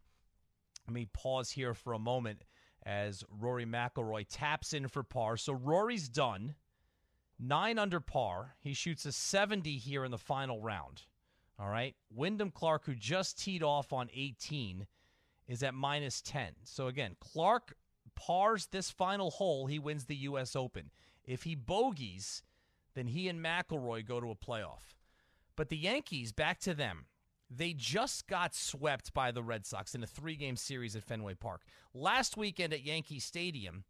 Let 0.89 0.93
me 0.93 1.07
pause 1.13 1.53
here 1.53 1.73
for 1.73 1.93
a 1.93 2.01
moment 2.01 2.43
as 2.85 3.23
Rory 3.31 3.65
McIlroy 3.65 4.27
taps 4.29 4.73
in 4.73 4.89
for 4.89 5.05
par. 5.05 5.37
So 5.37 5.53
Rory's 5.53 6.09
done. 6.09 6.57
Nine 7.39 7.79
under 7.79 8.01
par. 8.01 8.57
He 8.59 8.75
shoots 8.75 9.07
a 9.07 9.13
70 9.13 9.79
here 9.79 10.05
in 10.05 10.11
the 10.11 10.19
final 10.19 10.61
round. 10.61 11.03
All 11.61 11.69
right. 11.69 11.95
Wyndham 12.13 12.51
Clark, 12.51 12.87
who 12.87 12.97
just 12.97 13.39
teed 13.39 13.63
off 13.63 13.93
on 13.93 14.11
18, 14.13 14.85
is 15.47 15.63
at 15.63 15.75
minus 15.75 16.21
10. 16.23 16.55
So 16.65 16.89
again, 16.89 17.15
Clark 17.21 17.77
pars 18.17 18.67
this 18.67 18.91
final 18.91 19.31
hole, 19.31 19.67
he 19.67 19.79
wins 19.79 20.07
the 20.07 20.17
U.S. 20.17 20.57
Open. 20.57 20.91
If 21.27 21.43
he 21.43 21.55
bogeys, 21.55 22.43
then 22.95 23.09
he 23.09 23.29
and 23.29 23.45
McIlroy 23.45 24.07
go 24.07 24.21
to 24.21 24.31
a 24.31 24.35
playoff. 24.35 24.95
But 25.57 25.69
the 25.69 25.77
Yankees, 25.77 26.33
back 26.33 26.61
to 26.61 26.75
them. 26.75 27.07
They 27.49 27.73
just 27.73 28.27
got 28.27 28.55
swept 28.55 29.15
by 29.15 29.31
the 29.31 29.43
Red 29.43 29.67
Sox 29.67 29.95
in 29.95 30.03
a 30.03 30.07
three 30.07 30.35
game 30.35 30.57
series 30.57 30.97
at 30.97 31.05
Fenway 31.05 31.35
Park. 31.35 31.63
Last 31.95 32.37
weekend 32.37 32.73
at 32.73 32.85
Yankee 32.85 33.21
Stadium, 33.21 33.85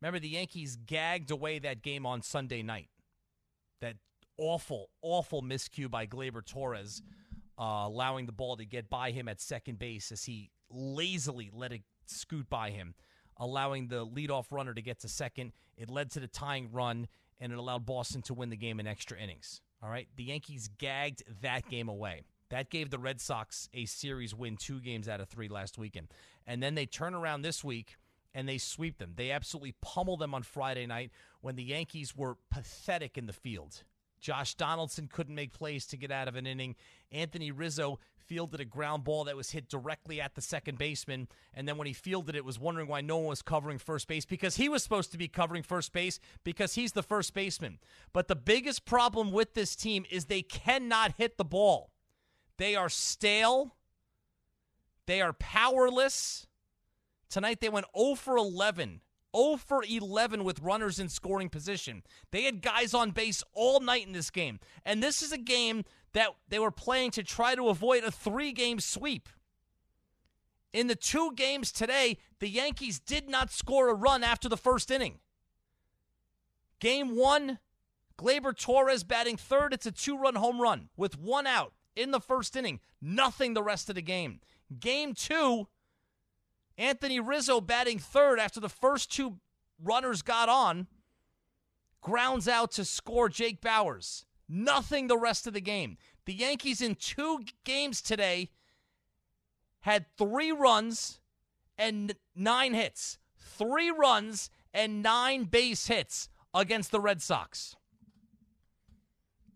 remember 0.00 0.18
the 0.18 0.30
Yankees 0.30 0.76
gagged 0.76 1.30
away 1.30 1.58
that 1.58 1.82
game 1.82 2.06
on 2.06 2.22
Sunday 2.22 2.62
night. 2.62 2.88
That 3.80 3.96
awful, 4.38 4.88
awful 5.02 5.42
miscue 5.42 5.90
by 5.90 6.06
Gleyber 6.06 6.44
Torres 6.44 7.02
uh, 7.58 7.84
allowing 7.86 8.26
the 8.26 8.32
ball 8.32 8.56
to 8.56 8.64
get 8.64 8.88
by 8.88 9.10
him 9.10 9.28
at 9.28 9.40
second 9.40 9.78
base 9.78 10.12
as 10.12 10.24
he 10.24 10.50
lazily 10.70 11.50
let 11.52 11.72
it 11.72 11.82
scoot 12.06 12.48
by 12.48 12.70
him, 12.70 12.94
allowing 13.38 13.88
the 13.88 14.06
leadoff 14.06 14.46
runner 14.50 14.74
to 14.74 14.82
get 14.82 15.00
to 15.00 15.08
second. 15.08 15.52
It 15.76 15.90
led 15.90 16.10
to 16.12 16.20
the 16.20 16.28
tying 16.28 16.70
run, 16.72 17.08
and 17.40 17.52
it 17.52 17.58
allowed 17.58 17.86
Boston 17.86 18.22
to 18.22 18.34
win 18.34 18.50
the 18.50 18.56
game 18.56 18.80
in 18.80 18.86
extra 18.86 19.18
innings. 19.18 19.60
All 19.82 19.90
right, 19.90 20.08
the 20.16 20.24
Yankees 20.24 20.68
gagged 20.78 21.22
that 21.42 21.68
game 21.68 21.88
away. 21.88 22.22
That 22.50 22.70
gave 22.70 22.90
the 22.90 22.98
Red 22.98 23.20
Sox 23.20 23.68
a 23.74 23.84
series 23.84 24.34
win, 24.34 24.56
two 24.56 24.80
games 24.80 25.08
out 25.08 25.20
of 25.20 25.28
three 25.28 25.48
last 25.48 25.78
weekend. 25.78 26.08
And 26.46 26.62
then 26.62 26.74
they 26.74 26.86
turn 26.86 27.14
around 27.14 27.42
this 27.42 27.62
week 27.62 27.96
and 28.34 28.48
they 28.48 28.58
sweep 28.58 28.98
them. 28.98 29.12
They 29.16 29.30
absolutely 29.30 29.74
pummel 29.82 30.16
them 30.16 30.34
on 30.34 30.42
Friday 30.42 30.86
night 30.86 31.10
when 31.40 31.56
the 31.56 31.62
Yankees 31.62 32.16
were 32.16 32.36
pathetic 32.50 33.18
in 33.18 33.26
the 33.26 33.32
field. 33.32 33.82
Josh 34.20 34.54
Donaldson 34.54 35.08
couldn't 35.12 35.34
make 35.34 35.52
plays 35.52 35.86
to 35.86 35.96
get 35.96 36.10
out 36.10 36.26
of 36.26 36.36
an 36.36 36.46
inning. 36.46 36.74
Anthony 37.12 37.50
Rizzo 37.50 37.98
fielded 38.28 38.60
a 38.60 38.64
ground 38.64 39.04
ball 39.04 39.24
that 39.24 39.36
was 39.36 39.50
hit 39.50 39.68
directly 39.68 40.20
at 40.20 40.34
the 40.34 40.42
second 40.42 40.78
baseman. 40.78 41.28
And 41.54 41.66
then 41.66 41.78
when 41.78 41.86
he 41.86 41.92
fielded 41.92 42.36
it, 42.36 42.44
was 42.44 42.58
wondering 42.58 42.88
why 42.88 43.00
no 43.00 43.16
one 43.16 43.28
was 43.28 43.42
covering 43.42 43.78
first 43.78 44.06
base 44.06 44.24
because 44.24 44.56
he 44.56 44.68
was 44.68 44.82
supposed 44.82 45.10
to 45.12 45.18
be 45.18 45.28
covering 45.28 45.62
first 45.62 45.92
base 45.92 46.20
because 46.44 46.74
he's 46.74 46.92
the 46.92 47.02
first 47.02 47.34
baseman. 47.34 47.78
But 48.12 48.28
the 48.28 48.36
biggest 48.36 48.84
problem 48.84 49.32
with 49.32 49.54
this 49.54 49.74
team 49.74 50.04
is 50.10 50.26
they 50.26 50.42
cannot 50.42 51.14
hit 51.16 51.38
the 51.38 51.44
ball. 51.44 51.90
They 52.58 52.76
are 52.76 52.88
stale. 52.88 53.76
They 55.06 55.20
are 55.20 55.32
powerless. 55.32 56.46
Tonight 57.30 57.60
they 57.60 57.68
went 57.68 57.86
0 57.96 58.14
for 58.14 58.36
11 58.36 59.00
0 59.36 59.56
for 59.56 59.84
11 59.84 60.44
with 60.44 60.60
runners 60.60 60.98
in 60.98 61.08
scoring 61.08 61.48
position. 61.48 62.02
They 62.30 62.42
had 62.42 62.62
guys 62.62 62.94
on 62.94 63.10
base 63.10 63.42
all 63.52 63.80
night 63.80 64.06
in 64.06 64.12
this 64.12 64.30
game. 64.30 64.58
And 64.84 65.02
this 65.02 65.22
is 65.22 65.32
a 65.32 65.38
game 65.38 65.84
that 66.12 66.28
they 66.48 66.58
were 66.58 66.70
playing 66.70 67.10
to 67.12 67.22
try 67.22 67.54
to 67.54 67.68
avoid 67.68 68.04
a 68.04 68.10
three 68.10 68.52
game 68.52 68.80
sweep. 68.80 69.28
In 70.72 70.86
the 70.86 70.96
two 70.96 71.32
games 71.34 71.72
today, 71.72 72.18
the 72.40 72.48
Yankees 72.48 72.98
did 72.98 73.28
not 73.28 73.50
score 73.50 73.88
a 73.88 73.94
run 73.94 74.22
after 74.22 74.48
the 74.48 74.56
first 74.56 74.90
inning. 74.90 75.18
Game 76.80 77.16
one, 77.16 77.58
Gleyber 78.18 78.56
Torres 78.56 79.04
batting 79.04 79.36
third. 79.36 79.72
It's 79.72 79.86
a 79.86 79.92
two 79.92 80.18
run 80.18 80.34
home 80.34 80.60
run 80.60 80.88
with 80.96 81.18
one 81.18 81.46
out 81.46 81.72
in 81.96 82.10
the 82.10 82.20
first 82.20 82.54
inning. 82.56 82.80
Nothing 83.00 83.54
the 83.54 83.62
rest 83.62 83.88
of 83.88 83.94
the 83.94 84.02
game. 84.02 84.40
Game 84.78 85.14
two, 85.14 85.68
Anthony 86.76 87.18
Rizzo 87.18 87.60
batting 87.60 87.98
third 87.98 88.38
after 88.38 88.60
the 88.60 88.68
first 88.68 89.12
two 89.12 89.38
runners 89.82 90.22
got 90.22 90.48
on, 90.48 90.86
grounds 92.00 92.46
out 92.46 92.72
to 92.72 92.84
score 92.84 93.28
Jake 93.28 93.60
Bauers. 93.60 94.24
Nothing 94.48 95.06
the 95.06 95.18
rest 95.18 95.46
of 95.46 95.52
the 95.52 95.60
game. 95.60 95.98
The 96.24 96.32
Yankees 96.32 96.80
in 96.80 96.94
two 96.94 97.40
games 97.64 98.00
today 98.00 98.50
had 99.80 100.06
three 100.16 100.52
runs 100.52 101.20
and 101.76 102.14
nine 102.34 102.74
hits. 102.74 103.18
Three 103.38 103.90
runs 103.90 104.50
and 104.72 105.02
nine 105.02 105.44
base 105.44 105.86
hits 105.86 106.28
against 106.54 106.90
the 106.90 107.00
Red 107.00 107.22
Sox. 107.22 107.76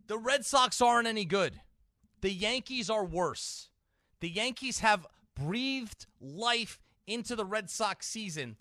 The 0.07 0.19
Red 0.19 0.45
Sox 0.45 0.81
aren't 0.81 1.09
any 1.09 1.25
good. 1.25 1.61
The 2.21 2.33
Yankees 2.33 2.91
are 2.91 3.05
worse. 3.05 3.71
The 4.21 4.29
Yankees 4.29 4.81
have 4.81 5.07
breathed 5.35 6.07
life 6.21 6.81
into 7.07 7.35
the 7.35 7.45
Red 7.45 7.71
Sox 7.71 8.07
season 8.07 8.57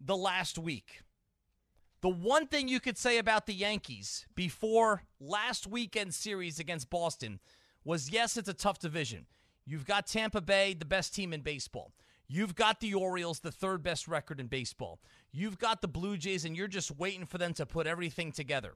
the 0.00 0.16
last 0.16 0.58
week. 0.58 1.02
The 2.00 2.08
one 2.08 2.46
thing 2.46 2.68
you 2.68 2.78
could 2.78 2.96
say 2.96 3.18
about 3.18 3.46
the 3.46 3.54
Yankees 3.54 4.24
before 4.36 5.02
last 5.18 5.66
weekend 5.66 6.14
series 6.14 6.60
against 6.60 6.90
Boston 6.90 7.40
was 7.84 8.12
yes, 8.12 8.36
it's 8.36 8.48
a 8.48 8.54
tough 8.54 8.78
division. 8.78 9.26
You've 9.66 9.86
got 9.86 10.06
Tampa 10.06 10.40
Bay, 10.40 10.74
the 10.74 10.84
best 10.84 11.12
team 11.12 11.32
in 11.32 11.40
baseball. 11.40 11.92
You've 12.28 12.54
got 12.54 12.80
the 12.80 12.94
Orioles, 12.94 13.40
the 13.40 13.50
third 13.50 13.82
best 13.82 14.06
record 14.06 14.38
in 14.38 14.46
baseball. 14.46 15.00
You've 15.32 15.58
got 15.58 15.80
the 15.80 15.88
Blue 15.88 16.16
Jays, 16.16 16.44
and 16.44 16.56
you're 16.56 16.68
just 16.68 16.96
waiting 16.96 17.26
for 17.26 17.38
them 17.38 17.52
to 17.54 17.66
put 17.66 17.86
everything 17.86 18.30
together. 18.30 18.74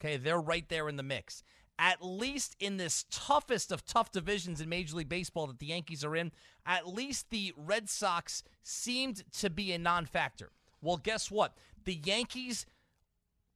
Okay, 0.00 0.16
they're 0.16 0.40
right 0.40 0.66
there 0.68 0.88
in 0.88 0.96
the 0.96 1.02
mix. 1.02 1.42
At 1.78 2.02
least 2.02 2.56
in 2.58 2.76
this 2.78 3.04
toughest 3.10 3.70
of 3.70 3.84
tough 3.84 4.12
divisions 4.12 4.60
in 4.60 4.68
Major 4.68 4.96
League 4.96 5.08
Baseball 5.08 5.46
that 5.48 5.58
the 5.58 5.66
Yankees 5.66 6.04
are 6.04 6.16
in, 6.16 6.32
at 6.64 6.88
least 6.88 7.30
the 7.30 7.52
Red 7.56 7.90
Sox 7.90 8.42
seemed 8.62 9.24
to 9.40 9.50
be 9.50 9.72
a 9.72 9.78
non 9.78 10.06
factor. 10.06 10.52
Well, 10.80 10.96
guess 10.96 11.30
what? 11.30 11.56
The 11.84 12.00
Yankees, 12.04 12.66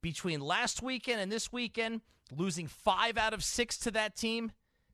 between 0.01 0.39
last 0.41 0.81
weekend 0.81 1.21
and 1.21 1.31
this 1.31 1.51
weekend, 1.51 2.01
losing 2.35 2.67
five 2.67 3.17
out 3.17 3.33
of 3.33 3.43
six 3.43 3.77
to 3.79 3.91
that 3.91 4.15
team, 4.15 4.51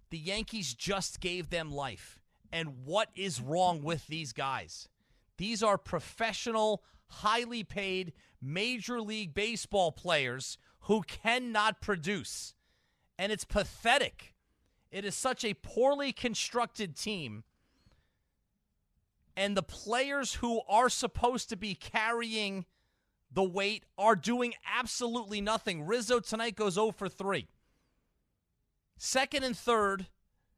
the 0.10 0.17
Yankees 0.17 0.74
just 0.74 1.19
gave 1.19 1.50
them 1.50 1.72
life. 1.72 2.19
And 2.52 2.86
what 2.86 3.10
is 3.15 3.41
wrong 3.41 3.82
with 3.82 4.06
these 4.08 4.32
guys? 4.32 4.88
These 5.38 5.63
are 5.63 5.78
professional, 5.78 6.84
highly 7.08 7.63
paid 7.63 8.13
Major 8.41 9.02
League 9.02 9.34
Baseball 9.34 9.91
players 9.91 10.58
who 10.82 11.02
cannot 11.02 11.82
produce. 11.82 12.54
And 13.17 13.32
it's 13.32 13.46
pathetic. 13.46 14.36
It 14.91 15.06
is 15.06 15.15
such 15.15 15.43
a 15.43 15.56
poorly 15.56 16.12
constructed 16.12 16.96
team. 16.96 17.43
And 19.36 19.58
the 19.58 19.63
players 19.63 20.36
who 20.36 20.62
are 20.69 20.89
supposed 20.89 21.50
to 21.50 21.56
be 21.56 21.74
carrying 21.74 22.65
the 23.34 23.43
weight 23.43 23.86
are 23.98 24.15
doing 24.15 24.54
absolutely 24.65 25.41
nothing. 25.41 25.86
Rizzo 25.86 26.19
tonight 26.19 26.56
goes 26.56 26.76
0 26.76 26.91
for 26.91 27.10
3. 27.10 27.48
Second 28.98 29.43
and 29.43 29.58
third, 29.58 30.08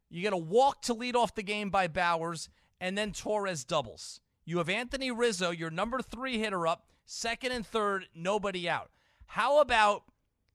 you 0.10 0.22
get 0.22 0.34
a 0.34 0.38
walk 0.38 0.82
to 0.84 0.94
lead 0.94 1.16
off 1.16 1.36
the 1.36 1.44
game 1.44 1.70
by 1.70 1.88
Bauers, 1.88 2.50
and 2.80 2.98
then 2.98 3.12
Torres 3.12 3.64
doubles. 3.64 4.20
You 4.46 4.60
have 4.60 4.70
Anthony 4.70 5.10
Rizzo, 5.10 5.52
your 5.52 5.72
number 5.72 6.02
three 6.02 6.38
hitter, 6.38 6.68
up. 6.68 6.88
Second 7.06 7.52
and 7.52 7.66
third, 7.66 8.08
nobody 8.14 8.70
out. 8.70 8.92
How 9.28 9.60
about 9.60 10.04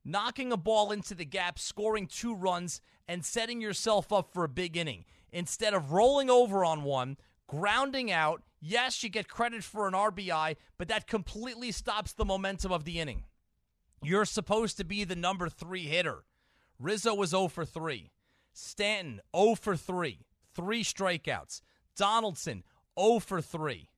knocking 0.05 0.53
a 0.53 0.57
ball 0.57 0.93
into 0.93 1.15
the 1.15 1.25
gap, 1.25 1.59
scoring 1.59 2.07
two 2.07 2.35
runs, 2.35 2.81
and 3.09 3.25
setting 3.25 3.61
yourself 3.61 4.13
up 4.13 4.33
for 4.33 4.45
a 4.45 4.49
big 4.49 4.77
inning? 4.77 5.05
Instead 5.33 5.75
of 5.75 5.93
rolling 5.93 6.31
over 6.31 6.65
on 6.65 6.85
one, 6.85 7.17
grounding 7.49 8.13
out, 8.13 8.43
yes, 8.61 9.03
you 9.03 9.09
get 9.09 9.29
credit 9.29 9.65
for 9.65 9.89
an 9.89 9.95
RBI, 9.95 10.57
but 10.79 10.89
that 10.89 11.07
completely 11.07 11.73
stops 11.73 12.13
the 12.13 12.25
momentum 12.25 12.73
of 12.73 12.85
the 12.85 13.01
inning. 13.01 13.25
You're 14.03 14.25
supposed 14.25 14.77
to 14.79 14.85
be 14.85 15.05
the 15.05 15.17
number 15.17 15.49
three 15.49 15.87
hitter. 15.87 16.25
Rizzo 16.79 17.15
was 17.15 17.31
0 17.31 17.49
for 17.49 17.65
3. 17.65 18.11
Stanton 18.53 19.21
0 19.37 19.55
for 19.55 19.77
3. 19.77 20.21
Three 20.55 20.83
strikeouts. 20.83 21.61
Donaldson 21.97 22.65
0 22.99 23.19
for 23.19 23.43
3. 23.43 23.89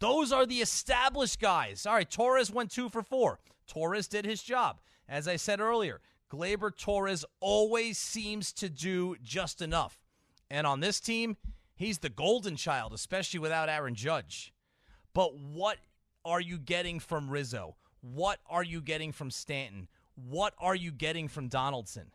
Those 0.00 0.32
are 0.32 0.46
the 0.46 0.60
established 0.60 1.40
guys. 1.40 1.86
All 1.86 1.94
right, 1.94 2.10
Torres 2.10 2.50
went 2.50 2.70
2 2.70 2.88
for 2.88 3.02
4. 3.02 3.38
Torres 3.66 4.08
did 4.08 4.24
his 4.24 4.42
job. 4.42 4.80
As 5.08 5.28
I 5.28 5.36
said 5.36 5.60
earlier, 5.60 6.00
Gleyber 6.30 6.76
Torres 6.76 7.24
always 7.40 7.98
seems 7.98 8.52
to 8.54 8.68
do 8.68 9.16
just 9.22 9.60
enough. 9.60 10.00
And 10.50 10.66
on 10.66 10.80
this 10.80 11.00
team, 11.00 11.36
he's 11.74 11.98
the 11.98 12.08
golden 12.08 12.56
child, 12.56 12.92
especially 12.92 13.40
without 13.40 13.68
Aaron 13.68 13.94
Judge. 13.94 14.52
But 15.12 15.36
what 15.38 15.78
are 16.24 16.40
you 16.40 16.58
getting 16.58 17.00
from 17.00 17.30
Rizzo? 17.30 17.76
What 18.00 18.38
are 18.48 18.64
you 18.64 18.80
getting 18.80 19.12
from 19.12 19.30
Stanton? 19.30 19.88
What 20.14 20.54
are 20.58 20.74
you 20.74 20.92
getting 20.92 21.28
from 21.28 21.48
Donaldson? 21.48 22.12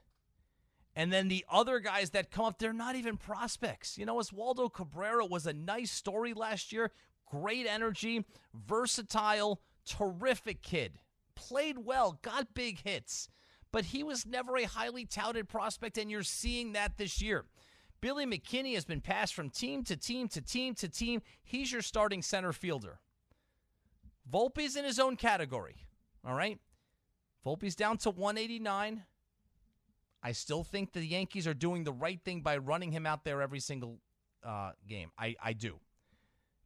And 0.95 1.13
then 1.13 1.27
the 1.27 1.45
other 1.49 1.79
guys 1.79 2.09
that 2.11 2.31
come 2.31 2.45
up, 2.45 2.59
they're 2.59 2.73
not 2.73 2.95
even 2.95 3.17
prospects. 3.17 3.97
You 3.97 4.05
know, 4.05 4.17
Oswaldo 4.17 4.73
Cabrera 4.73 5.25
was 5.25 5.47
a 5.47 5.53
nice 5.53 5.91
story 5.91 6.33
last 6.33 6.71
year. 6.73 6.91
Great 7.25 7.67
energy, 7.67 8.25
versatile, 8.53 9.61
terrific 9.85 10.61
kid. 10.61 10.99
Played 11.35 11.85
well, 11.85 12.19
got 12.21 12.53
big 12.53 12.81
hits, 12.83 13.29
but 13.71 13.85
he 13.85 14.03
was 14.03 14.25
never 14.25 14.57
a 14.57 14.63
highly 14.63 15.05
touted 15.05 15.47
prospect, 15.47 15.97
and 15.97 16.11
you're 16.11 16.23
seeing 16.23 16.73
that 16.73 16.97
this 16.97 17.21
year. 17.21 17.45
Billy 18.01 18.25
McKinney 18.25 18.75
has 18.75 18.85
been 18.85 19.01
passed 19.01 19.33
from 19.33 19.49
team 19.49 19.83
to 19.83 19.97
team 19.97 20.27
to 20.29 20.41
team 20.41 20.73
to 20.75 20.87
team. 20.87 21.21
He's 21.43 21.71
your 21.71 21.81
starting 21.81 22.21
center 22.21 22.53
fielder. 22.53 22.99
Volpe's 24.31 24.75
in 24.75 24.85
his 24.85 24.99
own 24.99 25.15
category. 25.15 25.87
All 26.25 26.35
right. 26.35 26.59
Volpe's 27.45 27.75
down 27.75 27.97
to 27.99 28.11
189. 28.11 29.03
I 30.21 30.31
still 30.33 30.63
think 30.63 30.91
the 30.91 31.05
Yankees 31.05 31.47
are 31.47 31.53
doing 31.53 31.83
the 31.83 31.93
right 31.93 32.19
thing 32.23 32.41
by 32.41 32.57
running 32.57 32.91
him 32.91 33.05
out 33.05 33.23
there 33.23 33.41
every 33.41 33.59
single 33.59 33.99
uh, 34.43 34.71
game. 34.87 35.11
I, 35.17 35.35
I 35.41 35.53
do. 35.53 35.79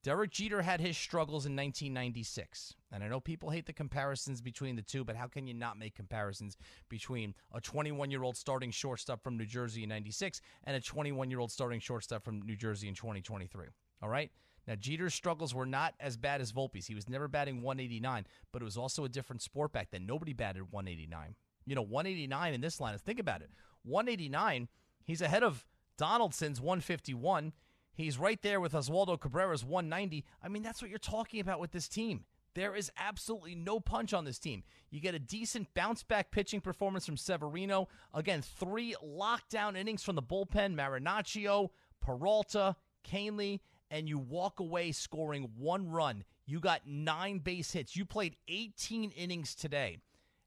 Derek 0.04 0.32
Jeter 0.32 0.62
had 0.62 0.82
his 0.82 0.98
struggles 0.98 1.46
in 1.46 1.56
1996. 1.56 2.76
And 2.92 3.04
I 3.04 3.08
know 3.08 3.20
people 3.20 3.50
hate 3.50 3.66
the 3.66 3.74
comparisons 3.74 4.42
between 4.42 4.76
the 4.76 4.82
two, 4.82 5.04
but 5.04 5.16
how 5.16 5.28
can 5.28 5.48
you 5.48 5.54
not 5.54 5.80
make 5.80 5.96
comparisons 5.96 6.58
between 6.90 7.34
a 7.54 7.62
21 7.62 8.12
year 8.12 8.24
old 8.24 8.36
starting 8.36 8.72
shortstop 8.72 9.24
from 9.24 9.38
New 9.38 9.46
Jersey 9.46 9.84
in 9.84 9.90
96 9.90 10.42
and 10.66 10.76
a 10.76 10.82
21 10.82 11.32
year 11.32 11.40
old 11.40 11.52
starting 11.52 11.80
shortstop 11.80 12.24
from 12.24 12.42
New 12.42 12.56
Jersey 12.56 12.88
in 12.88 12.96
2023? 12.96 13.68
All 14.02 14.10
right? 14.10 14.30
Now, 14.68 14.76
Jeter's 14.76 15.14
struggles 15.14 15.54
were 15.54 15.66
not 15.66 15.94
as 16.00 16.16
bad 16.16 16.40
as 16.40 16.54
Volpe's. 16.54 16.88
He 16.88 16.96
was 16.96 17.10
never 17.10 17.28
batting 17.28 17.62
189, 17.62 18.28
but 18.52 18.62
it 18.62 18.66
was 18.66 18.78
also 18.78 19.04
a 19.04 19.10
different 19.10 19.42
sport 19.42 19.74
back 19.74 19.90
then. 19.92 20.06
Nobody 20.06 20.34
batted 20.34 20.72
189 20.72 21.36
you 21.66 21.76
know, 21.76 21.82
189 21.82 22.54
in 22.54 22.62
this 22.62 22.80
line. 22.80 22.98
Think 22.98 23.20
about 23.20 23.42
it. 23.42 23.50
189, 23.84 24.68
he's 25.04 25.22
ahead 25.22 25.44
of 25.44 25.66
Donaldson's 25.98 26.60
151. 26.60 27.54
He's 27.94 28.18
right 28.18 28.42
there 28.42 28.60
with 28.60 28.74
Oswaldo 28.74 29.20
Cabrera's 29.20 29.64
190. 29.64 30.26
I 30.44 30.48
mean, 30.48 30.64
that's 30.64 30.82
what 30.82 30.90
you're 30.90 31.00
talking 31.00 31.40
about 31.40 31.60
with 31.60 31.72
this 31.72 31.88
team. 31.88 32.26
There 32.56 32.76
is 32.76 32.92
absolutely 32.98 33.56
no 33.56 33.80
punch 33.80 34.14
on 34.14 34.26
this 34.26 34.40
team. 34.40 34.64
You 34.92 35.00
get 35.00 35.16
a 35.16 35.20
decent 35.20 35.74
bounce 35.74 36.04
back 36.04 36.32
pitching 36.32 36.62
performance 36.62 37.06
from 37.06 37.18
Severino. 37.18 37.88
Again, 38.14 38.42
three 38.42 38.96
lockdown 39.04 39.76
innings 39.76 40.04
from 40.04 40.16
the 40.16 40.22
bullpen 40.22 40.76
Marinaccio, 40.76 41.70
Peralta, 42.00 42.76
Kahnle, 43.08 43.60
and 43.90 44.08
you 44.08 44.18
walk 44.18 44.60
away 44.60 44.92
scoring 44.92 45.50
one 45.58 45.90
run. 45.90 46.24
You 46.46 46.60
got 46.60 46.88
nine 46.88 47.40
base 47.40 47.72
hits. 47.72 47.96
You 47.96 48.06
played 48.06 48.36
18 48.48 49.12
innings 49.12 49.56
today 49.56 49.98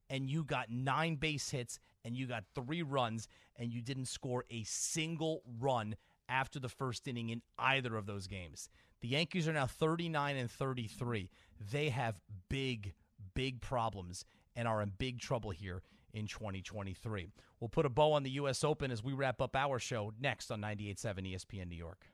and 0.08 0.30
you 0.30 0.44
got 0.44 0.70
nine 0.70 1.16
base 1.16 1.50
hits 1.50 1.78
and 2.04 2.16
you 2.16 2.26
got 2.26 2.44
three 2.54 2.82
runs 2.82 3.28
and 3.56 3.72
you 3.72 3.82
didn't 3.82 4.06
score 4.06 4.44
a 4.50 4.62
single 4.64 5.42
run 5.58 5.96
after 6.28 6.58
the 6.58 6.68
first 6.68 7.06
inning 7.08 7.30
in 7.30 7.42
either 7.58 7.96
of 7.96 8.06
those 8.06 8.26
games. 8.26 8.68
The 9.00 9.08
Yankees 9.08 9.46
are 9.46 9.52
now 9.52 9.66
39 9.66 10.36
and 10.36 10.50
33. 10.50 11.30
They 11.70 11.90
have 11.90 12.20
big, 12.48 12.94
big 13.34 13.60
problems 13.60 14.24
and 14.54 14.66
are 14.66 14.82
in 14.82 14.92
big 14.98 15.20
trouble 15.20 15.50
here 15.50 15.82
in 16.12 16.26
2023. 16.26 17.28
We'll 17.60 17.68
put 17.68 17.86
a 17.86 17.90
bow 17.90 18.12
on 18.12 18.22
the 18.22 18.30
U.S. 18.30 18.64
Open 18.64 18.90
as 18.90 19.04
we 19.04 19.12
wrap 19.12 19.40
up 19.40 19.54
our 19.54 19.78
show 19.78 20.12
next 20.20 20.50
on 20.50 20.60
98.7 20.62 21.34
ESPN 21.34 21.68
New 21.68 21.76
York. 21.76 22.06